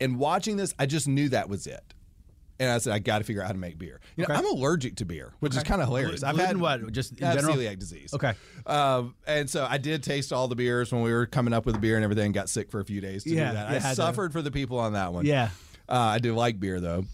[0.00, 1.82] And watching this, I just knew that was it.
[2.58, 4.00] And I said, I got to figure out how to make beer.
[4.16, 6.22] You know, I'm allergic to beer, which is kind of hilarious.
[6.22, 6.92] I've Gluten had what?
[6.92, 7.56] Just in I general?
[7.56, 8.14] celiac disease.
[8.14, 8.34] Okay.
[8.66, 11.74] Um, and so I did taste all the beers when we were coming up with
[11.74, 12.30] the beer and everything.
[12.32, 13.66] Got sick for a few days to Yeah, do that.
[13.68, 13.94] I had to.
[13.96, 15.26] suffered for the people on that one.
[15.26, 15.50] Yeah.
[15.88, 17.04] Uh, I do like beer though.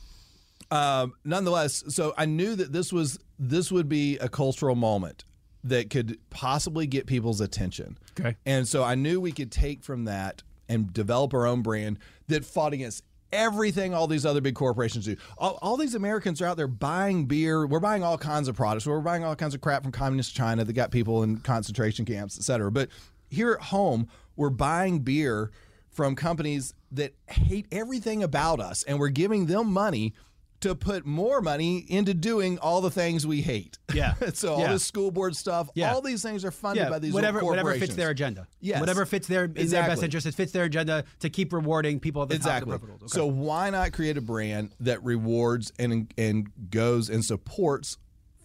[0.70, 5.24] Um, nonetheless, so I knew that this was this would be a cultural moment
[5.64, 7.98] that could possibly get people's attention.
[8.18, 8.36] Okay.
[8.46, 12.44] And so I knew we could take from that and develop our own brand that
[12.44, 13.02] fought against
[13.32, 15.16] everything all these other big corporations do.
[15.36, 17.66] All, all these Americans are out there buying beer.
[17.66, 18.86] We're buying all kinds of products.
[18.86, 22.38] We're buying all kinds of crap from communist China that got people in concentration camps,
[22.38, 22.70] et cetera.
[22.70, 22.88] But
[23.28, 25.50] here at home, we're buying beer
[25.90, 30.14] from companies that hate everything about us, and we're giving them money
[30.60, 33.78] to put more money into doing all the things we hate.
[33.94, 34.14] Yeah.
[34.34, 34.72] so all Yeah.
[34.72, 35.92] this school board stuff, Yeah.
[35.94, 38.46] all these things are funded Yeah, by these whatever whatever fits their agenda.
[38.60, 38.80] Yes.
[38.80, 40.26] whatever fits their in their best interest.
[40.26, 42.72] It fits their agenda to keep rewarding people at the Exactly.
[42.72, 43.10] top of the profit.
[43.10, 47.96] So why not create a brand that rewards and and goes and supports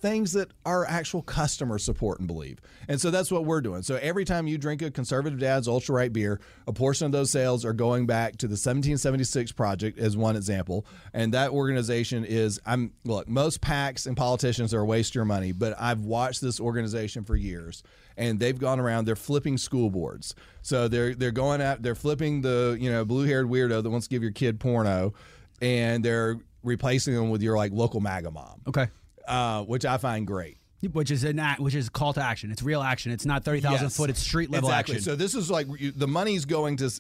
[0.04, 2.60] things that our actual customers support and believe.
[2.90, 3.84] And so that's what we're doing.
[3.84, 7.32] So every time you drink a conservative dad's ultra right beer, a portion of those
[7.32, 10.86] sales are going back to the 1776 project as one example.
[11.14, 15.26] And that organization is I'm look, most PACs and politicians are a waste of your
[15.26, 17.82] money, but I've watched this organization for years
[18.18, 20.36] and they've gone around they're flipping school boards.
[20.64, 24.10] So they're they're going out they're flipping the, you know, blue-haired weirdo that wants to
[24.10, 25.14] give your kid porno
[25.62, 28.60] and they're replacing them with your like local MAGA mom.
[28.68, 28.90] Okay.
[29.28, 30.58] Uh, which I find great.
[30.92, 32.52] Which is an act, which is call to action.
[32.52, 33.12] It's real action.
[33.14, 33.96] It's not thirty thousand Yes.
[33.98, 34.10] foot.
[34.10, 34.96] It's street level exactly.
[34.96, 35.06] action.
[35.06, 36.92] So this is like you, the money's going to.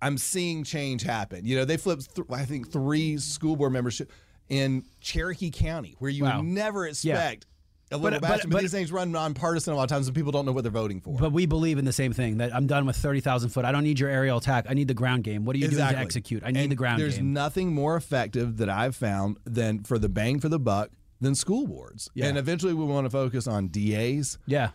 [0.00, 1.46] I'm seeing change happen.
[1.46, 2.16] You know, they flipped.
[2.16, 4.10] Th- I think three school board membership
[4.48, 6.38] in Cherokee County, where you Wow.
[6.38, 7.46] would never expect
[7.92, 8.50] a little but- bastion.
[8.50, 10.64] But, but- these things run nonpartisan a lot of times, and people don't know what
[10.64, 11.16] they're voting for.
[11.16, 13.64] But we believe in the same thing that I'm done with 30,000 foot.
[13.64, 14.66] I don't need your aerial attack.
[14.68, 15.44] I need the ground game.
[15.44, 16.42] What are you doing to execute?
[16.44, 17.32] I need And the ground There's game.
[17.32, 20.90] nothing more effective that I've found than for the bang for the buck
[21.22, 22.10] than school boards.
[22.14, 22.26] Yeah.
[22.26, 24.38] And eventually, we want to focus on DAs.
[24.46, 24.70] yeah.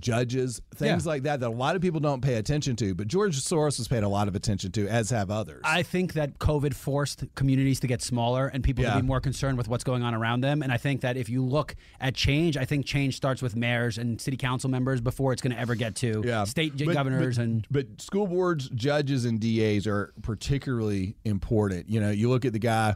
[0.00, 1.08] judges, things Yeah.
[1.12, 2.94] like that that a lot of people don't pay attention to.
[2.94, 5.60] But George Soros has paid a lot of attention to, as have others.
[5.64, 8.94] I think that COVID forced communities to get smaller and people Yeah.
[8.94, 10.62] to be more concerned with what's going on around them.
[10.62, 13.98] And I think that if you look at change, I think change starts with mayors
[13.98, 17.36] and city council members before it's going to ever get to yeah, state But- governors
[17.36, 21.90] but- and but school boards, judges, and DAs are particularly important.
[21.90, 22.94] You know, you look at the guy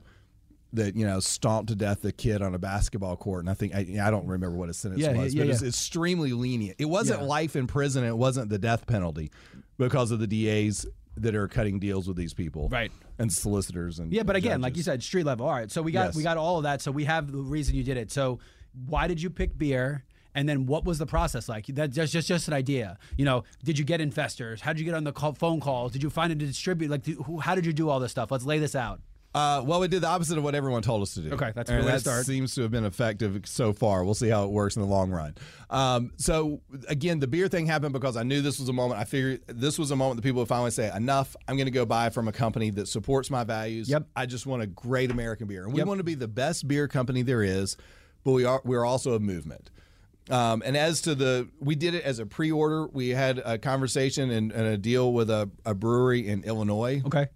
[0.73, 3.75] that you know stomped to death the kid on a basketball court, and I think
[3.75, 5.69] I, I don't remember what his sentence Yeah, was, yeah, but it's yeah.
[5.69, 6.77] extremely lenient.
[6.79, 8.05] It wasn't life in prison.
[8.05, 9.31] It wasn't the death penalty
[9.79, 10.87] because of the DAs
[11.19, 12.93] that are cutting deals with these people, Right.
[13.19, 15.47] And solicitors and Yeah, but again, like you said, street level.
[15.47, 16.17] All right, so we got Yes.
[16.17, 16.83] we got all of that.
[16.83, 18.11] So we have the reason you did it.
[18.13, 18.39] So
[18.87, 20.05] why did you pick beer?
[20.35, 21.65] And then what was the process like?
[21.69, 22.99] That just just just an idea.
[23.17, 24.61] You know, did you get investors?
[24.61, 25.93] How did you get on the call, phone calls?
[25.93, 26.91] Did you find a distributor?
[26.91, 28.31] Like, do, who, how did you do all this stuff?
[28.31, 29.01] Let's lay this out.
[29.37, 31.31] Uh, well, we did the opposite of what everyone told us to do.
[31.33, 32.25] Okay, that's a and good way to that start.
[32.25, 34.03] seems to have been effective so far.
[34.03, 35.35] We'll see how it works in the long run.
[35.69, 38.99] Um, so again, the beer thing happened because I knew this was a moment.
[38.99, 41.37] I figured this was a moment that people would finally say, "Enough!
[41.47, 43.91] I'm going to go buy from a company that supports my values.
[43.91, 44.07] Yep.
[44.17, 45.87] I just want a great American beer, and we Yep.
[45.87, 47.77] want to be the best beer company there is,
[48.25, 49.71] but we are we're also a movement."
[50.29, 52.89] Um, and as to the, we did it as a pre-order.
[52.89, 57.29] We had a conversation and, and a deal with a, a brewery in Illinois Okay.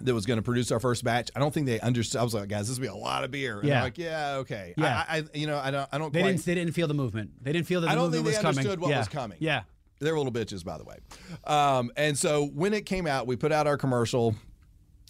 [0.00, 1.30] That was going to produce our first batch.
[1.34, 2.20] I don't think they understood.
[2.20, 3.60] I was like, guys, this will be a lot of beer.
[3.60, 3.82] And Yeah.
[3.82, 4.74] like, yeah, okay.
[4.76, 5.04] Yeah.
[5.08, 6.32] I, I, you know, I don't, I don't They quite.
[6.32, 7.30] didn't they didn't feel the movement.
[7.42, 8.58] They didn't feel that the I don't movement think they was coming.
[8.58, 8.98] understood what yeah.
[8.98, 9.38] was coming.
[9.40, 9.62] Yeah.
[9.98, 10.96] They're little bitches, by the way.
[11.44, 14.34] Um, and so when it came out, we put out our commercial,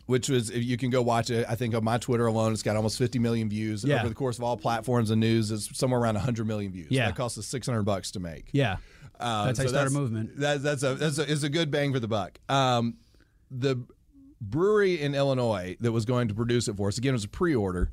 [0.07, 1.45] which was if you can go watch it.
[1.49, 3.99] I think on my Twitter alone, it's got almost 50 million views Yeah.
[3.99, 5.51] over the course of all platforms and news.
[5.51, 6.87] It's somewhere around 100 million views.
[6.91, 7.07] Yeah.
[7.07, 8.51] that cost us 600 bucks to make.
[8.53, 8.77] Yeah.
[9.19, 10.39] Um, That's how you so start a movement.
[10.39, 12.39] That, that's a that's a, it's a good bang for the buck.
[12.49, 12.99] Um,
[13.51, 13.83] the
[14.41, 17.29] brewery in Illinois that was going to produce it for us again it was a
[17.29, 17.91] pre-order.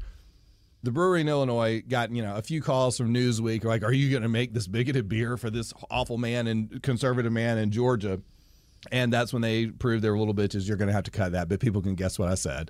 [0.83, 4.09] The brewery in Illinois got you know a few calls from Newsweek like, "Are you
[4.09, 8.19] going to make this bigoted beer for this awful man and conservative man in Georgia?"
[8.91, 10.67] And that's when they proved they're little bitches.
[10.67, 12.69] You're going to have to cut that, but people can guess what I said.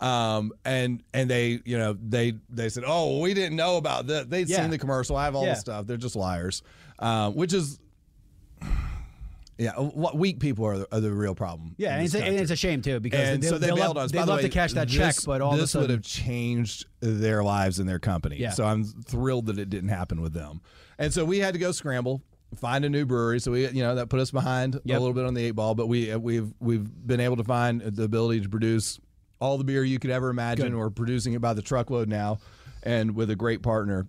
[0.00, 4.30] Um, and and they you know they they said, "Oh, we didn't know about that.
[4.30, 4.60] They'd Yeah.
[4.62, 5.16] seen the commercial.
[5.16, 5.54] I have all Yeah.
[5.54, 5.86] the stuff.
[5.88, 6.62] They're just liars,"
[7.00, 7.80] um, which is
[9.62, 11.74] Yeah, what weak people are the, are the real problem.
[11.78, 13.74] Yeah, and it's, a, and it's a shame too because and they, so they they
[13.74, 14.12] bailed love, us.
[14.12, 16.86] They love way, to cash that check, but all of a this would have changed
[17.00, 18.36] their lives and their company.
[18.36, 18.50] Yeah.
[18.50, 20.60] So I'm thrilled that it didn't happen with them.
[20.98, 22.22] And so we had to go scramble,
[22.56, 23.40] find a new brewery.
[23.40, 24.96] So we, you know, that put us behind Yep.
[24.96, 27.44] a little bit on the eight ball, but we uh, we've we've been able to
[27.44, 28.98] find the ability to produce
[29.40, 30.70] all the beer you could ever imagine.
[30.70, 30.76] Good.
[30.76, 32.38] We're producing it by the truckload now,
[32.82, 34.06] and with a great partner.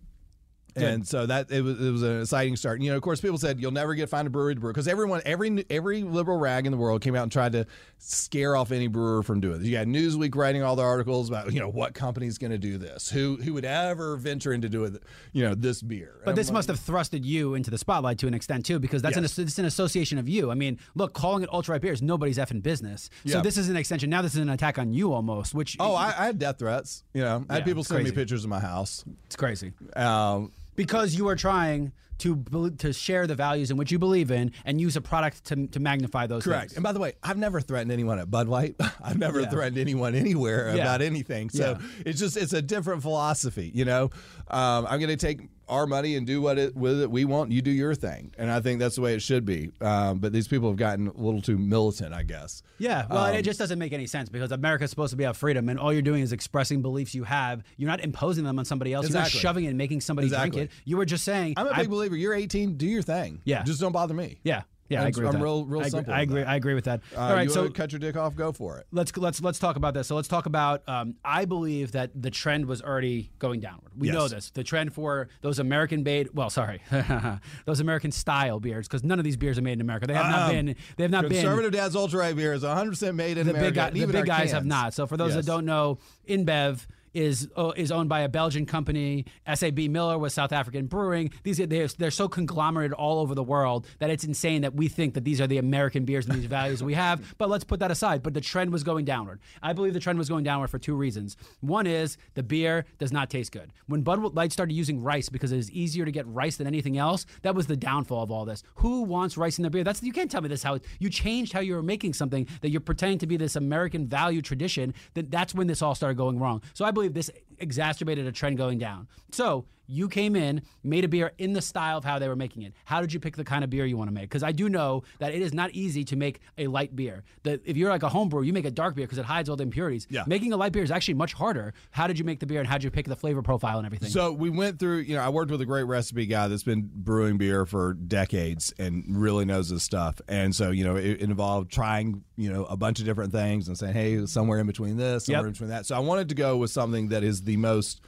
[0.75, 2.81] And so that it was, it was an exciting start.
[2.81, 4.87] You know, of course, people said you'll never get find a brewery to brew because
[4.87, 7.65] everyone, every every liberal rag in the world came out and tried to
[7.99, 9.67] scare off any brewer from doing this.
[9.67, 12.77] You got Newsweek writing all the articles about you know what company's going to do
[12.77, 14.97] this, who who would ever venture into doing
[15.31, 16.15] you know this beer.
[16.25, 18.79] But And this I'm must have thrusted you into the spotlight to an extent too,
[18.79, 19.37] because that's Yes.
[19.37, 20.49] an it's an association of you.
[20.51, 23.09] I mean, look, calling it ultra beer is nobody's effing business.
[23.25, 23.41] So Yeah.
[23.41, 24.09] this is an extension.
[24.09, 27.03] Now this is an attack on you almost, which Oh, I, I had death threats.
[27.13, 29.03] You know, I Yeah, had people it's send me pictures of my house.
[29.25, 31.91] it's crazy Um, because you are trying
[32.23, 35.67] to to share the values in which you believe in and use a product to,
[35.67, 36.43] to magnify those.
[36.43, 36.61] Correct.
[36.71, 36.73] things.
[36.77, 38.75] And by the way, I've never threatened anyone at Bud Light.
[39.03, 39.49] I've never Yeah.
[39.49, 40.81] threatened anyone anywhere Yeah.
[40.83, 41.49] about anything.
[41.49, 41.87] So Yeah.
[42.05, 43.71] it's just it's a different philosophy.
[43.73, 44.03] You know,
[44.49, 47.49] um, I'm going to take our money and do what it with it we want.
[47.51, 49.71] You do your thing, and I think that's the way it should be.
[49.79, 52.61] Um, but these people have gotten a little too militant, I guess.
[52.79, 55.37] Yeah, well, Um, it just doesn't make any sense because America's supposed to be about
[55.37, 57.63] freedom, and all you're doing is expressing beliefs you have.
[57.77, 59.05] You're not imposing them on somebody else.
[59.05, 59.19] Exactly.
[59.31, 60.49] You're not shoving it and making somebody Exactly.
[60.51, 60.75] drink it.
[60.83, 61.53] You were just saying.
[61.55, 62.77] I'm a big You're 18.
[62.77, 63.41] Do your thing.
[63.45, 63.63] Yeah.
[63.63, 64.39] Just don't bother me.
[64.43, 65.25] Yeah, yeah, I agree.
[65.25, 65.43] With I'm that.
[65.43, 66.39] real- real I agree, simple I agree.
[66.41, 66.47] that.
[66.49, 67.01] I agree with that.
[67.15, 68.35] Uh, all right, so cut your dick off.
[68.35, 68.85] Go for it.
[68.91, 70.07] let's let's let's talk about this.
[70.07, 70.83] So let's talk about.
[70.87, 73.91] Um, I believe that the trend was already going downward.
[73.97, 74.13] We Yes.
[74.15, 74.51] know this.
[74.51, 76.81] The trend for those American made, well, sorry,
[77.65, 80.07] those American style beers, because none of these beers are made in America.
[80.07, 80.75] They have not Um, been.
[80.97, 81.31] They have not been.
[81.41, 83.67] Conservative Dad's Ultra beer is 100 percent made in the America.
[83.69, 84.93] big guy, the even big guys have not.
[84.93, 85.45] So for those Yes.
[85.45, 85.97] that don't know,
[86.27, 89.25] InBev is uh, is owned by a Belgian company.
[89.51, 91.31] SAB Miller was South African Brewing.
[91.43, 95.13] These they're, they're so conglomerated all over the world that it's insane that we think
[95.13, 97.21] that these are the American beers and these values we have.
[97.43, 98.23] But let's put that aside.
[98.23, 99.39] But the trend was going downward.
[99.61, 101.35] I believe the trend was going downward for two reasons.
[101.61, 103.73] One is the beer does not taste good.
[103.87, 106.97] When Bud Light started using rice because it is easier to get rice than anything
[106.97, 108.63] else, that was the downfall of all this.
[108.75, 109.83] Who wants rice in their beer?
[109.83, 112.69] That's you can't tell me this how you changed how you were making something that
[112.69, 114.93] you're pretending to be this American value tradition.
[115.15, 116.61] That that's when this all started going wrong.
[116.73, 119.07] So I believe this exacerbated a trend going down.
[119.31, 122.61] So you came in, made a beer in the style of how they were making
[122.61, 122.73] it.
[122.85, 124.23] How did you pick the kind of beer you want to make?
[124.23, 127.25] Because I do know that it is not easy to make a light beer.
[127.43, 129.49] That if you're like a home brewer, you make a dark beer because it hides
[129.49, 130.07] all the impurities.
[130.09, 130.23] Yeah.
[130.25, 131.73] Making a light beer is actually much harder.
[131.91, 133.85] How did you make the beer and how did you pick the flavor profile and
[133.85, 134.07] everything?
[134.09, 136.89] So we went through, you know, I worked with a great recipe guy that's been
[136.93, 140.21] brewing beer for decades and really knows his stuff.
[140.29, 143.67] And so, you know, it, it involved trying, you know, a bunch of different things
[143.67, 145.47] and saying, hey, somewhere in between this, somewhere Yep.
[145.47, 145.85] in between that.
[145.85, 148.01] So I wanted to go with something that is the most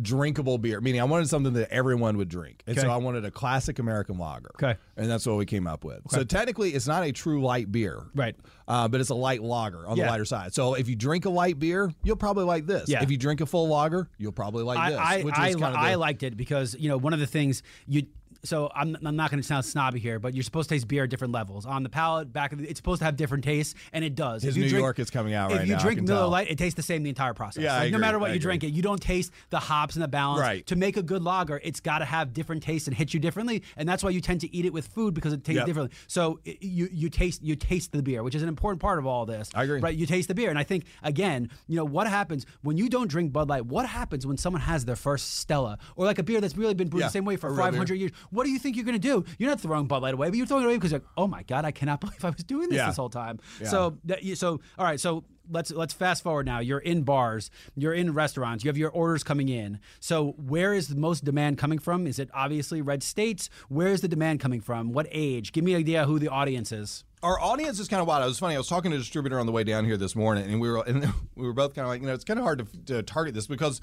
[0.00, 2.62] drinkable beer, meaning I wanted something that everyone would drink.
[2.66, 2.86] And Okay.
[2.86, 4.50] so I wanted a classic American lager.
[4.54, 4.78] Okay.
[4.96, 6.00] And that's what we came up with.
[6.10, 8.04] So technically, it's not a true light beer.
[8.14, 8.34] Right.
[8.66, 10.04] Uh, but it's a light lager on Yeah.
[10.04, 10.54] the lighter side.
[10.54, 12.88] So if you drink a light beer, you'll probably like this.
[12.88, 13.02] Yeah.
[13.02, 15.00] If you drink a full lager, you'll probably like I this.
[15.00, 17.62] I, which I, kind of I liked it because you know one of the things
[17.86, 18.06] you.
[18.42, 21.04] So I'm, I'm not going to sound snobby here, but you're supposed to taste beer
[21.04, 21.66] at different levels.
[21.66, 24.42] On the palate, back of the, it's supposed to have different tastes, and it does.
[24.42, 26.20] His If you New drink- York is coming out right you now, I drink Miller
[26.20, 26.28] tell.
[26.30, 27.62] Lite, it tastes the same the entire process.
[27.64, 30.02] Yeah, Like, no matter what I you drink it, you don't taste the hops and
[30.02, 30.40] the balance.
[30.40, 30.66] Right.
[30.68, 33.62] To make a good lager, it's got to have different tastes and hit you differently,
[33.76, 35.66] and that's why you tend to eat it with food because it tastes Yep.
[35.66, 35.96] differently.
[36.06, 39.06] So it, you you taste you taste the beer, which is an important part of
[39.06, 39.50] all this.
[39.54, 39.80] I agree.
[39.80, 42.88] Right, you taste the beer, and I think again, you know what happens when you
[42.88, 43.66] don't drink Bud Light.
[43.66, 46.88] What happens when someone has their first Stella or like a beer that's really been
[46.88, 47.64] brewed Yeah, the same way for a beer.
[47.64, 48.12] 500 years?
[48.30, 49.24] What do you think you're going to do?
[49.38, 51.26] You're not throwing Bud Light away, but you're throwing it away because you're like, oh
[51.26, 52.86] my god, I cannot believe I was doing this Yeah.
[52.86, 53.38] this whole time.
[53.60, 53.68] Yeah.
[53.68, 53.98] So
[54.34, 55.24] so all right, so.
[55.52, 56.60] Let's let's fast forward now.
[56.60, 59.80] You're in bars, you're in restaurants, you have your orders coming in.
[59.98, 62.06] So where is the most demand coming from?
[62.06, 63.50] Is it obviously red states?
[63.68, 64.92] Where is the demand coming from?
[64.92, 65.50] What age?
[65.50, 67.02] Give me an idea who the audience is.
[67.24, 68.22] Our audience is kind of wild.
[68.22, 68.54] It was funny.
[68.54, 70.70] I was talking to a distributor on the way down here this morning, and we
[70.70, 72.94] were and we were both kind of like, you know, it's kind of hard to,
[72.94, 73.80] to target this because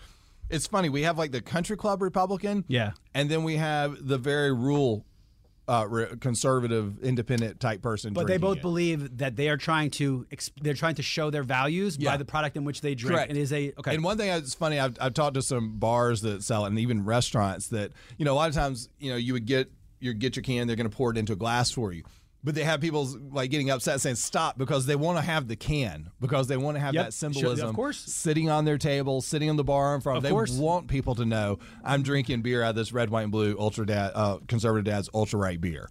[0.49, 0.89] it's funny.
[0.89, 2.91] We have like the country club Republican, Yeah.
[3.13, 5.05] and then we have the very rural,
[5.67, 8.13] uh, re- conservative, independent type person.
[8.13, 8.61] But they both it.
[8.61, 12.11] believe that they are trying to ex- they're trying to show their values Yeah.
[12.11, 13.15] by the product in which they drink.
[13.15, 13.31] Correct.
[13.31, 13.93] It is a okay.
[13.95, 16.79] And one thing that's funny, I've, I've talked to some bars that sell it, and
[16.79, 20.13] even restaurants that you know a lot of times you know you would get you
[20.13, 22.03] get your can, they're going to pour it into a glass for you.
[22.47, 25.57] But they have people like getting upset saying stop because they want to have the
[25.57, 27.97] can because they want to have Yep, that sure, of course.
[27.97, 30.15] sitting on their table, sitting on the bar in front.
[30.19, 30.51] Of they course.
[30.53, 33.85] want people to know I'm drinking beer out of this red, white, and blue ultra
[33.85, 35.89] dad, uh, conservative dad's ultra right beer.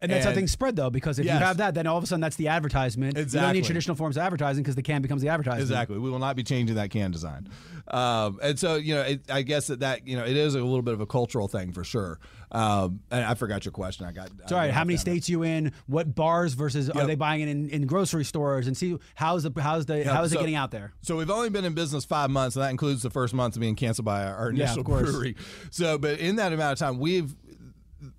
[0.00, 1.40] And that's how things spread though, because if Yes.
[1.40, 3.18] you have that, then all of a sudden that's the advertisement.
[3.18, 3.40] Exactly.
[3.40, 5.62] You don't need traditional forms of advertising because the can becomes the advertisement.
[5.62, 5.98] Exactly.
[5.98, 7.48] We will not be changing that can design.
[7.88, 10.60] Um, and so, you know, it, I guess that, that, you know, it is a
[10.62, 12.20] little bit of a cultural thing for sure.
[12.50, 14.06] Um, I forgot your question.
[14.06, 14.30] I got.
[14.50, 14.70] All right.
[14.70, 15.72] How many states you in?
[15.86, 18.66] What bars versus are they buying it in, in grocery stores?
[18.66, 20.92] And see how's the how's the how is it getting out there?
[21.02, 23.60] So we've only been in business five months, and that includes the first month of
[23.60, 25.10] being canceled by our, our Yeah, initial course.
[25.10, 25.36] brewery.
[25.70, 27.34] So, but in that amount of time, we've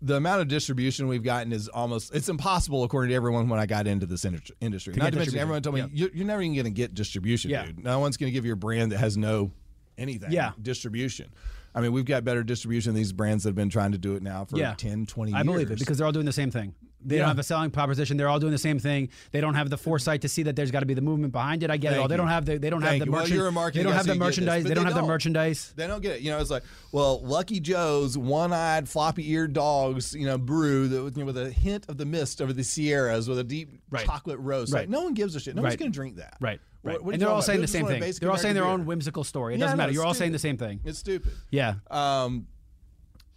[0.01, 3.65] the amount of distribution we've gotten is almost it's impossible according to everyone when I
[3.65, 4.55] got into this industry.
[4.59, 4.93] industry.
[4.95, 5.87] Not to mention, everyone told me Yeah.
[5.93, 7.65] you're, you're never even going to get distribution, Yeah.
[7.65, 7.81] dude.
[7.83, 9.51] No one's going to give you a brand that has no
[9.97, 10.31] anything.
[10.33, 10.51] Yeah.
[10.61, 11.29] distribution.
[11.75, 14.15] I mean, we've got better distribution than these brands that have been trying to do
[14.15, 14.73] it now for Yeah.
[14.77, 15.45] 10, 20 I years.
[15.45, 16.73] believe it because they're all doing the same thing.
[17.01, 17.21] They Yeah.
[17.21, 18.17] don't have a selling proposition.
[18.17, 19.07] They're all doing the same thing.
[19.31, 21.63] They don't have the foresight to see that there's got to be the movement behind
[21.63, 21.69] it.
[21.71, 22.09] I get it all.
[22.09, 22.17] They you.
[22.17, 23.11] don't have the they don't Thank have the you.
[23.13, 24.63] Well, merchant- you're a marketing They don't have the you get this, merchandise.
[24.63, 25.73] but They don't have the merchandise.
[25.77, 26.21] They don't get it.
[26.23, 31.15] You know, it's like, well, Lucky Joe's one-eyed, floppy-eared dogs, you know, brew that, with,
[31.17, 34.05] you know, with a hint of the mist over the Sierras with a deep Right.
[34.05, 34.73] chocolate roast.
[34.73, 35.55] Like, no one gives a shit.
[35.55, 36.35] No one's going to drink that.
[36.41, 36.59] Right.
[36.81, 37.03] What- Right.
[37.03, 38.13] what are and they're all saying the same just want a thing.
[38.21, 39.53] They're all saying their own whimsical story.
[39.55, 39.93] It Yeah, doesn't no, matter.
[39.93, 40.79] You're all saying the same thing.
[40.85, 41.33] It's stupid.
[41.51, 41.75] Yeah.
[41.91, 42.47] Um,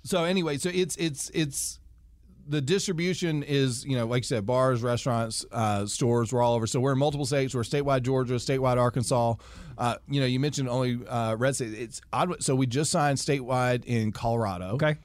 [0.05, 1.79] so anyway, so it's it's it's
[2.49, 6.33] the distribution is you know like you said bars, restaurants, uh, stores.
[6.33, 6.67] We're all over.
[6.67, 7.55] So we're in multiple states.
[7.55, 9.35] We're statewide Georgia, statewide Arkansas.
[9.79, 11.73] Uh, you know, you mentioned only uh, red state.
[11.75, 12.43] It's odd.
[12.43, 14.75] So we just signed statewide in Colorado.
[14.75, 14.97] Okay.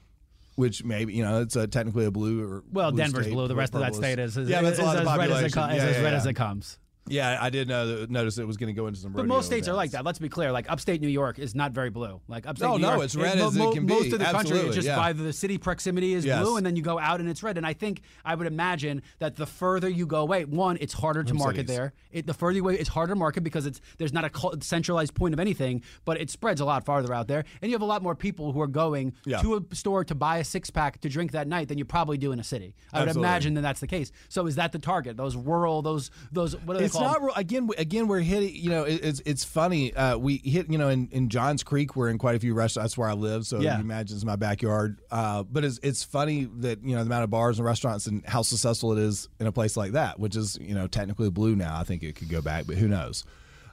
[0.56, 3.34] Which maybe you know it's a, technically a blue or Well, blue Denver's state.
[3.34, 3.46] blue.
[3.46, 5.30] The rest of that state is, is, yeah, that's is a lot of as red
[5.30, 5.62] as it, population.
[5.62, 6.78] co- is Yeah, as yeah, red as it comes.
[7.10, 9.12] Yeah, I did know notice it was going to go into some.
[9.12, 10.04] But most states are like that.
[10.04, 10.52] Let's be clear.
[10.52, 12.20] Like upstate New York is not very blue.
[12.28, 14.12] Like upstate No, New no, York, it's red mo- as it mo- can Most be.
[14.12, 14.96] of the country Absolutely, is just yeah.
[14.96, 16.42] by the city proximity is Yes.
[16.42, 17.56] blue, and then you go out and it's red.
[17.56, 21.22] And I think I would imagine that the further you go away, one, it's harder
[21.24, 21.76] to Home market cities.
[21.76, 21.92] there.
[22.12, 25.14] It, the further you away, it's harder to market because it's there's not a centralized
[25.14, 27.86] point of anything, but it spreads a lot farther out there, and you have a
[27.86, 29.40] lot more people who are going Yeah.
[29.42, 32.18] to a store to buy a six pack to drink that night than you probably
[32.18, 32.74] do in a city.
[32.92, 34.10] I would imagine that that's the case.
[34.28, 35.16] So is that the target?
[35.16, 36.97] Those rural, those those what are they it's called?
[37.00, 37.68] Not real- again.
[37.78, 38.54] Again, we're hitting.
[38.54, 39.94] You know, it, it's it's funny.
[39.94, 40.70] Uh, we hit.
[40.70, 42.92] You know, in, in Johns Creek, we're in quite a few restaurants.
[42.92, 43.46] That's where I live.
[43.46, 43.76] So Yeah.
[43.76, 45.00] you imagine it's my backyard.
[45.10, 48.24] Uh, but it's it's funny that you know the amount of bars and restaurants and
[48.26, 51.56] how successful it is in a place like that, which is you know technically blue
[51.56, 51.78] now.
[51.78, 53.24] I think it could go back, but who knows.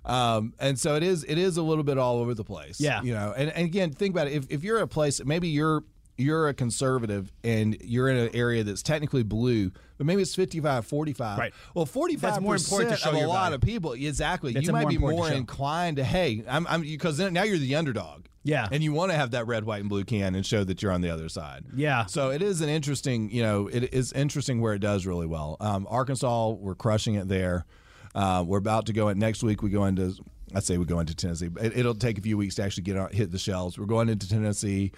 [0.04, 1.24] Um, and so it is.
[1.24, 2.80] It is a little bit all over the place.
[2.80, 3.02] Yeah.
[3.02, 4.34] You know, and, and again, think about it.
[4.34, 5.84] If if you're at a place, maybe you're
[6.18, 10.86] you're a conservative and you're in an area that's technically blue, but maybe it's 55
[10.86, 11.38] 45.
[11.38, 11.54] Right.
[11.74, 13.56] Well, 45 That's more important to show of a lot value.
[13.56, 13.94] of people.
[13.94, 14.54] Exactly.
[14.54, 17.44] That's you more might be important to more inclined to, hey, I'm, I'm, because now
[17.44, 18.26] you're the underdog.
[18.44, 18.68] Yeah.
[18.72, 20.92] And you want to have that red, white, and blue can and show that you're
[20.92, 21.66] on the other side.
[21.76, 22.06] Yeah.
[22.06, 25.58] So it is an interesting, you know, it is interesting where it does really well.
[25.60, 27.66] Um, Arkansas, we're crushing it there.
[28.14, 29.64] Uh, we're about to go in next week.
[29.64, 30.14] We go into,
[30.54, 31.50] I'd say we go into Tennessee.
[31.60, 33.80] It, it'll take a few weeks to actually get on, hit the shelves.
[33.80, 34.92] We're going into Tennessee,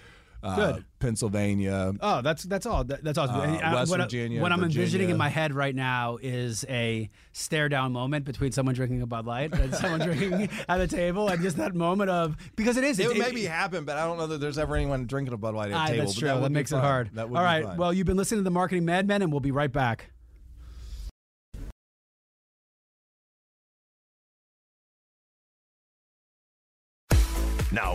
[0.48, 0.86] uh, Good.
[1.00, 1.94] Pennsylvania.
[2.02, 2.84] Oh, that's that's all.
[2.84, 3.30] That, that's all.
[3.30, 6.66] Uh, uh, West what, I- Virginia, what I'm envisioning in my head right now is
[6.70, 10.88] a stare down moment between someone drinking a Bud Light and someone drinking at a
[10.88, 13.00] table, and just that moment of because it is.
[13.00, 15.38] It would it- maybe happen, but I don't know that there's ever anyone drinking a
[15.38, 16.06] Bud Light at a table.
[16.06, 16.28] that's but true.
[16.30, 17.16] That, That, would makes it hard.
[17.16, 17.78] Would all fun.
[17.78, 20.12] Well, you've been listening to the Marketing Madmen, and we'll be right back.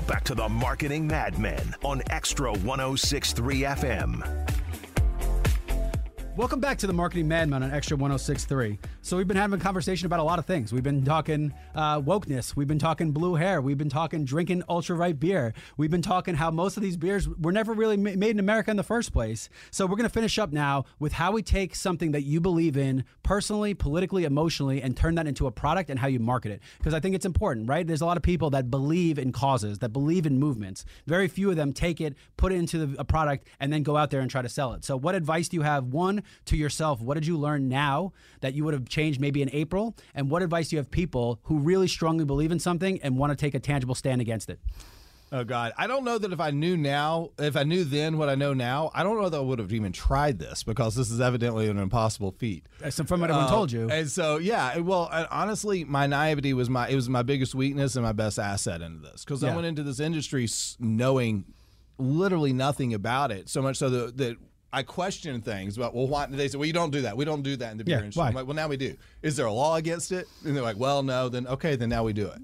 [0.07, 4.62] Back to the Marketing Madmen on Extra 1063 FM.
[6.35, 8.79] Welcome back to the Marketing Madman on Extra 1063.
[9.03, 10.73] So, we've been having a conversation about a lot of things.
[10.73, 12.57] We've been talking uh, wokeness.
[12.57, 13.61] We've been talking blue hair.
[13.61, 15.53] We've been talking drinking ultra right beer.
[15.77, 18.71] We've been talking how most of these beers were never really ma- made in America
[18.71, 19.51] in the first place.
[19.71, 22.79] So, we're going to finish up now with how we take something that you believe
[22.79, 26.63] in personally, politically, emotionally, and turn that into a product and how you market it.
[26.79, 27.87] Because I think it's important, right?
[27.87, 30.87] There's a lot of people that believe in causes, that believe in movements.
[31.07, 33.99] Very few of them take it, put it into the, a product, and then go
[33.99, 34.83] out there and try to sell it.
[34.83, 35.85] So, what advice do you have?
[35.89, 39.51] One, to yourself, what did you learn now that you would have changed maybe in
[39.53, 39.97] April?
[40.15, 43.31] And what advice do you have people who really strongly believe in something and want
[43.31, 44.59] to take a tangible stand against it?
[45.35, 48.29] Oh God, I don't know that if I knew now, if I knew then what
[48.29, 51.11] I know now, I don't know that I would have even tried this because this
[51.11, 52.67] is evidently an impossible feat.
[52.91, 53.89] So from what everyone Um, told you.
[53.89, 58.05] and so yeah, well, honestly, my naivety was my it was my biggest weakness and
[58.05, 60.47] my best asset into this because I went into this industry
[60.79, 61.47] knowing
[61.99, 64.37] literally nothing about it, so much so that, that
[64.73, 67.17] I question things about well, why they say well, you don't do that.
[67.17, 68.21] We don't do that in the beer Yeah, industry.
[68.21, 68.29] why?
[68.29, 68.97] I'm like, well, now we do.
[69.23, 70.27] Is there a law against it?
[70.45, 71.29] And they're like, well, no.
[71.29, 72.41] Then okay, then now we do it.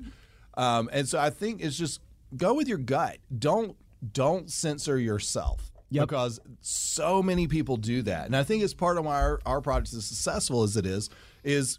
[0.60, 2.00] Um, and so I think it's just
[2.36, 3.18] go with your gut.
[3.38, 3.76] Don't
[4.12, 5.72] don't censor yourself.
[5.90, 6.02] Yep.
[6.08, 8.26] Because so many people do that.
[8.26, 11.08] And I think it's part of why our, our product is successful as it is,
[11.44, 11.78] is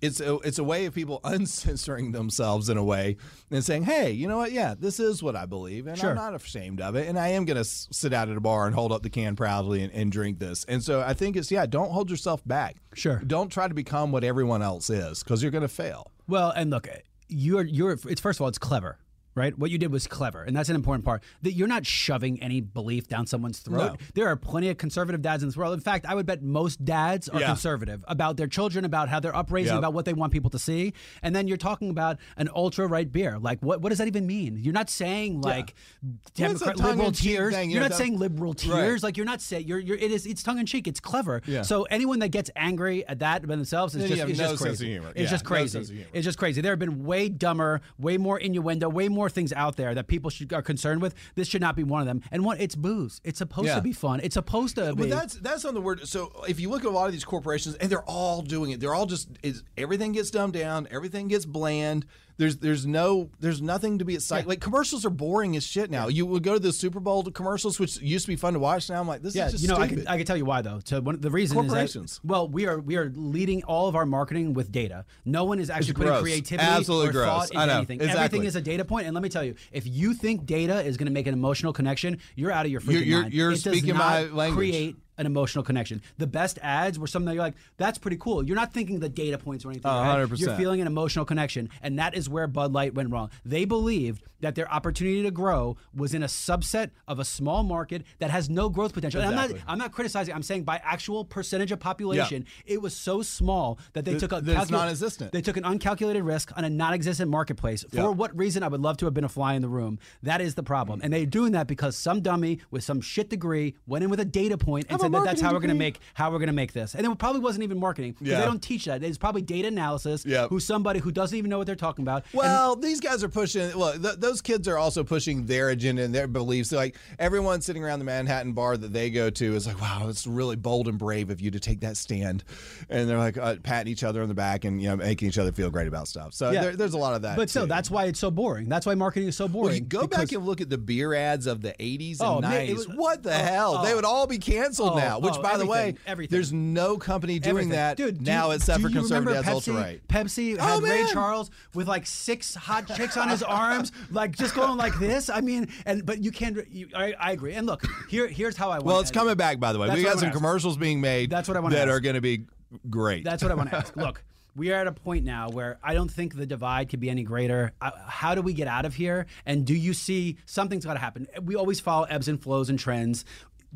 [0.00, 3.16] it's a, it's a way of people uncensoring themselves in a way
[3.50, 4.52] and saying, "Hey, you know what?
[4.52, 6.10] Yeah, this is what I believe, and Sure.
[6.10, 8.40] I'm not ashamed of it, and I am going to s- sit out at a
[8.40, 11.36] bar and hold up the can proudly and, and drink this." And so I think
[11.36, 12.76] it's yeah, don't hold yourself back.
[12.94, 13.20] Sure.
[13.26, 16.10] Don't try to become what everyone else is because you're going to fail.
[16.28, 16.88] Well, and look,
[17.28, 17.98] you're you're.
[18.08, 18.98] It's first of all, it's clever,
[19.34, 19.56] right?
[19.58, 21.22] What you did was clever, and that's an important part.
[21.42, 23.92] That you're not shoving any belief down someone's throat.
[23.92, 23.96] No.
[24.14, 25.74] There are plenty of conservative dads in this world.
[25.74, 27.46] In fact, I would bet most dads are Yeah.
[27.46, 29.78] conservative about their children, about how they're upraising, Yep.
[29.78, 30.92] about what they want people to see.
[31.22, 33.38] And then you're talking about an ultra right beer.
[33.38, 34.56] Like, what what does that even mean?
[34.58, 37.54] You're not saying like a Democrat liberal tears.
[37.54, 38.74] thing, you You're not saying liberal tears.
[38.74, 39.02] Right.
[39.02, 39.96] Like you're not saying you're you're.
[39.96, 40.86] It is it's tongue in cheek.
[40.88, 41.42] It's clever.
[41.46, 41.62] Yeah.
[41.62, 44.94] So anyone that gets angry at that by themselves is just no just crazy.
[45.14, 45.68] It's just crazy.
[45.78, 46.10] sense of humor.
[46.12, 46.60] It's just crazy.
[46.60, 50.30] There have been way dumber, way more innuendo, way more things out there that people
[50.30, 51.14] should are concerned with.
[51.34, 52.22] This should not be one of them.
[52.30, 53.20] And one, it's booze.
[53.24, 53.74] It's supposed Yeah.
[53.76, 54.20] to be fun.
[54.22, 55.02] It's supposed to be.
[55.02, 56.06] But that's that's on the word.
[56.08, 58.80] So if you look at a lot of these corporations, and they're all doing it,
[58.80, 62.06] they're all just is everything gets dumbed down, everything gets bland.
[62.40, 64.48] There's there's no there's nothing to be excited.
[64.48, 66.08] Like commercials are boring as shit now.
[66.08, 68.88] You would go to the Super Bowl commercials, which used to be fun to watch.
[68.88, 70.06] Now I'm like, this yeah, is just you know, I stupid.
[70.06, 70.80] can I can tell you why though.
[70.82, 72.12] So one of the reason Corporations.
[72.12, 75.04] is that well, we are we are leading all of our marketing with data.
[75.26, 77.26] No one is actually putting creativity Absolutely or gross.
[77.50, 78.00] thought I into anything.
[78.00, 78.24] Exactly.
[78.24, 79.04] Everything is a data point.
[79.06, 81.74] And let me tell you, if you think data is going to make an emotional
[81.74, 83.34] connection, you're out of your freaking You're- you're- mind.
[83.34, 84.70] you're it speaking my language.
[84.70, 86.00] Create an emotional connection.
[86.16, 88.42] The best ads were something that you're like, that's pretty cool.
[88.42, 89.90] You're not thinking the data points or anything.
[89.90, 90.10] Right?
[90.10, 93.30] hundred You're feeling an emotional connection, and that is where Bud Light went wrong.
[93.44, 98.04] They believed that their opportunity to grow was in a subset of a small market
[98.18, 99.20] that has no growth potential.
[99.20, 100.34] And I'm not I'm not criticizing.
[100.34, 104.32] I'm saying by actual percentage of population, it was so small that they That- took
[104.32, 105.32] a calcul- non-existent.
[105.32, 107.84] They took an uncalculated risk on a non-existent marketplace.
[107.92, 108.62] For what reason?
[108.62, 109.98] I would love to have been a fly in the room.
[110.22, 113.74] That is the problem, and they're doing that because some dummy with some shit degree
[113.86, 115.98] went in with a data point and said that that's how we're going to make
[116.14, 116.94] how we're going to make this.
[116.94, 118.40] And it probably wasn't even marketing because Yeah.
[118.40, 119.02] they don't teach that.
[119.02, 120.24] It's probably data analysis.
[120.26, 120.50] Yep.
[120.50, 122.24] Who's somebody who doesn't even know what they're talking about.
[122.32, 123.76] And- Well, these guys are pushing.
[123.78, 126.70] Well, th- those kids are also pushing their agenda and their beliefs.
[126.70, 130.26] Like everyone sitting around the Manhattan bar that they go to is like, "Wow, it's
[130.26, 132.44] really bold and brave of you to take that stand,"
[132.88, 135.38] and they're like uh, patting each other on the back and you know making each
[135.38, 136.32] other feel great about stuff.
[136.32, 136.60] So Yeah.
[136.62, 137.36] there, there's a lot of that.
[137.36, 137.68] But still, too.
[137.68, 138.68] that's why it's so boring.
[138.68, 139.64] That's why marketing is so boring.
[139.66, 142.48] Well, you go back and look at the beer ads of the 80s and Oh,
[142.48, 142.68] 90s.
[142.68, 143.82] it was- what the oh, hell?
[143.82, 143.96] they oh.
[143.96, 145.18] would all be canceled Oh, now.
[145.18, 147.70] Which, oh, by the way, everything, there's no company doing Everything.
[147.72, 149.76] that Dude, now you- except for conservative ultra Pepsi?
[149.76, 150.08] right.
[150.08, 151.06] Pepsi Oh, had Ray.
[151.12, 153.90] Charles with like six hot chicks on his arms,
[154.20, 155.30] like just going like this.
[155.30, 156.58] I mean, and but you can't.
[156.70, 157.54] You, I, I agree.
[157.54, 158.84] And look, here here's how I want.
[158.84, 159.88] Well, it's coming back, by the way.
[159.88, 160.36] That's we what I got some ask.
[160.36, 161.96] commercials being made That's what I wanna that ask.
[161.96, 162.44] are going to be
[162.88, 163.24] great.
[163.24, 163.96] That's what I want to ask.
[163.96, 164.22] Look,
[164.54, 167.22] we are at a point now where I don't think the divide could be any
[167.22, 167.72] greater.
[167.80, 169.26] Uh, how do we get out of here?
[169.46, 171.26] And do you see something's got to happen?
[171.42, 173.24] We always follow ebbs and flows and trends.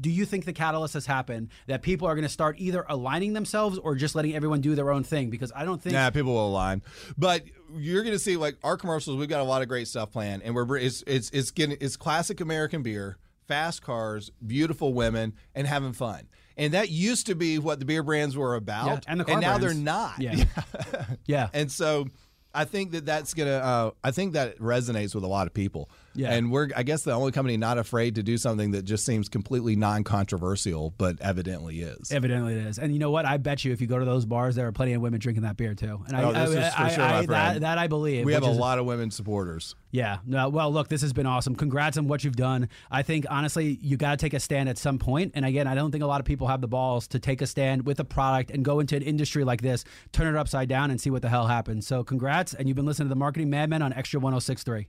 [0.01, 3.33] Do you think the catalyst has happened that people are going to start either aligning
[3.33, 5.31] themselves or just letting everyone do their own thing?
[5.31, 5.95] Because I don't think.
[5.95, 6.83] Nah, people will align,
[7.17, 7.45] but
[7.77, 9.17] you're going to see like our commercials.
[9.17, 11.97] We've got a lot of great stuff planned, and we're it's it's it's getting it's
[11.97, 16.29] classic American beer, fast cars, beautiful women, and having fun.
[16.57, 19.41] And that used to be what the beer brands were about, Yeah, and the car
[19.41, 19.75] now brands.
[19.75, 20.21] they're not.
[20.21, 20.45] Yeah.
[21.27, 21.49] yeah.
[21.53, 22.07] and so
[22.55, 23.51] I think that that's gonna.
[23.51, 25.91] Uh, I think that resonates with a lot of people.
[26.15, 26.33] Yeah.
[26.33, 29.29] and we're I guess the only company not afraid to do something that just seems
[29.29, 32.11] completely non-controversial, but evidently is.
[32.13, 32.79] Evidently, it is.
[32.79, 33.27] And you know what?
[33.27, 35.43] I bet you if you go to those bars, there are plenty of women drinking
[35.43, 36.01] that beer too.
[36.09, 38.25] And Oh, I, this I, is for I- sure, I- that, that I believe.
[38.25, 39.75] we have a is- lot of women supporters.
[39.91, 40.19] Yeah.
[40.27, 41.55] No, well, look, this has been awesome.
[41.55, 42.69] Congrats on what you've done.
[42.91, 45.33] I think honestly, you got to take a stand at some point.
[45.37, 47.47] And again, I don't think a lot of people have the balls to take a
[47.47, 50.91] stand with a product and go into an industry like this, turn it upside down,
[50.91, 51.87] and see what the hell happens.
[51.87, 52.55] So, congrats.
[52.55, 54.89] And you've been listening to the Marketing Madmen on Extra 1063.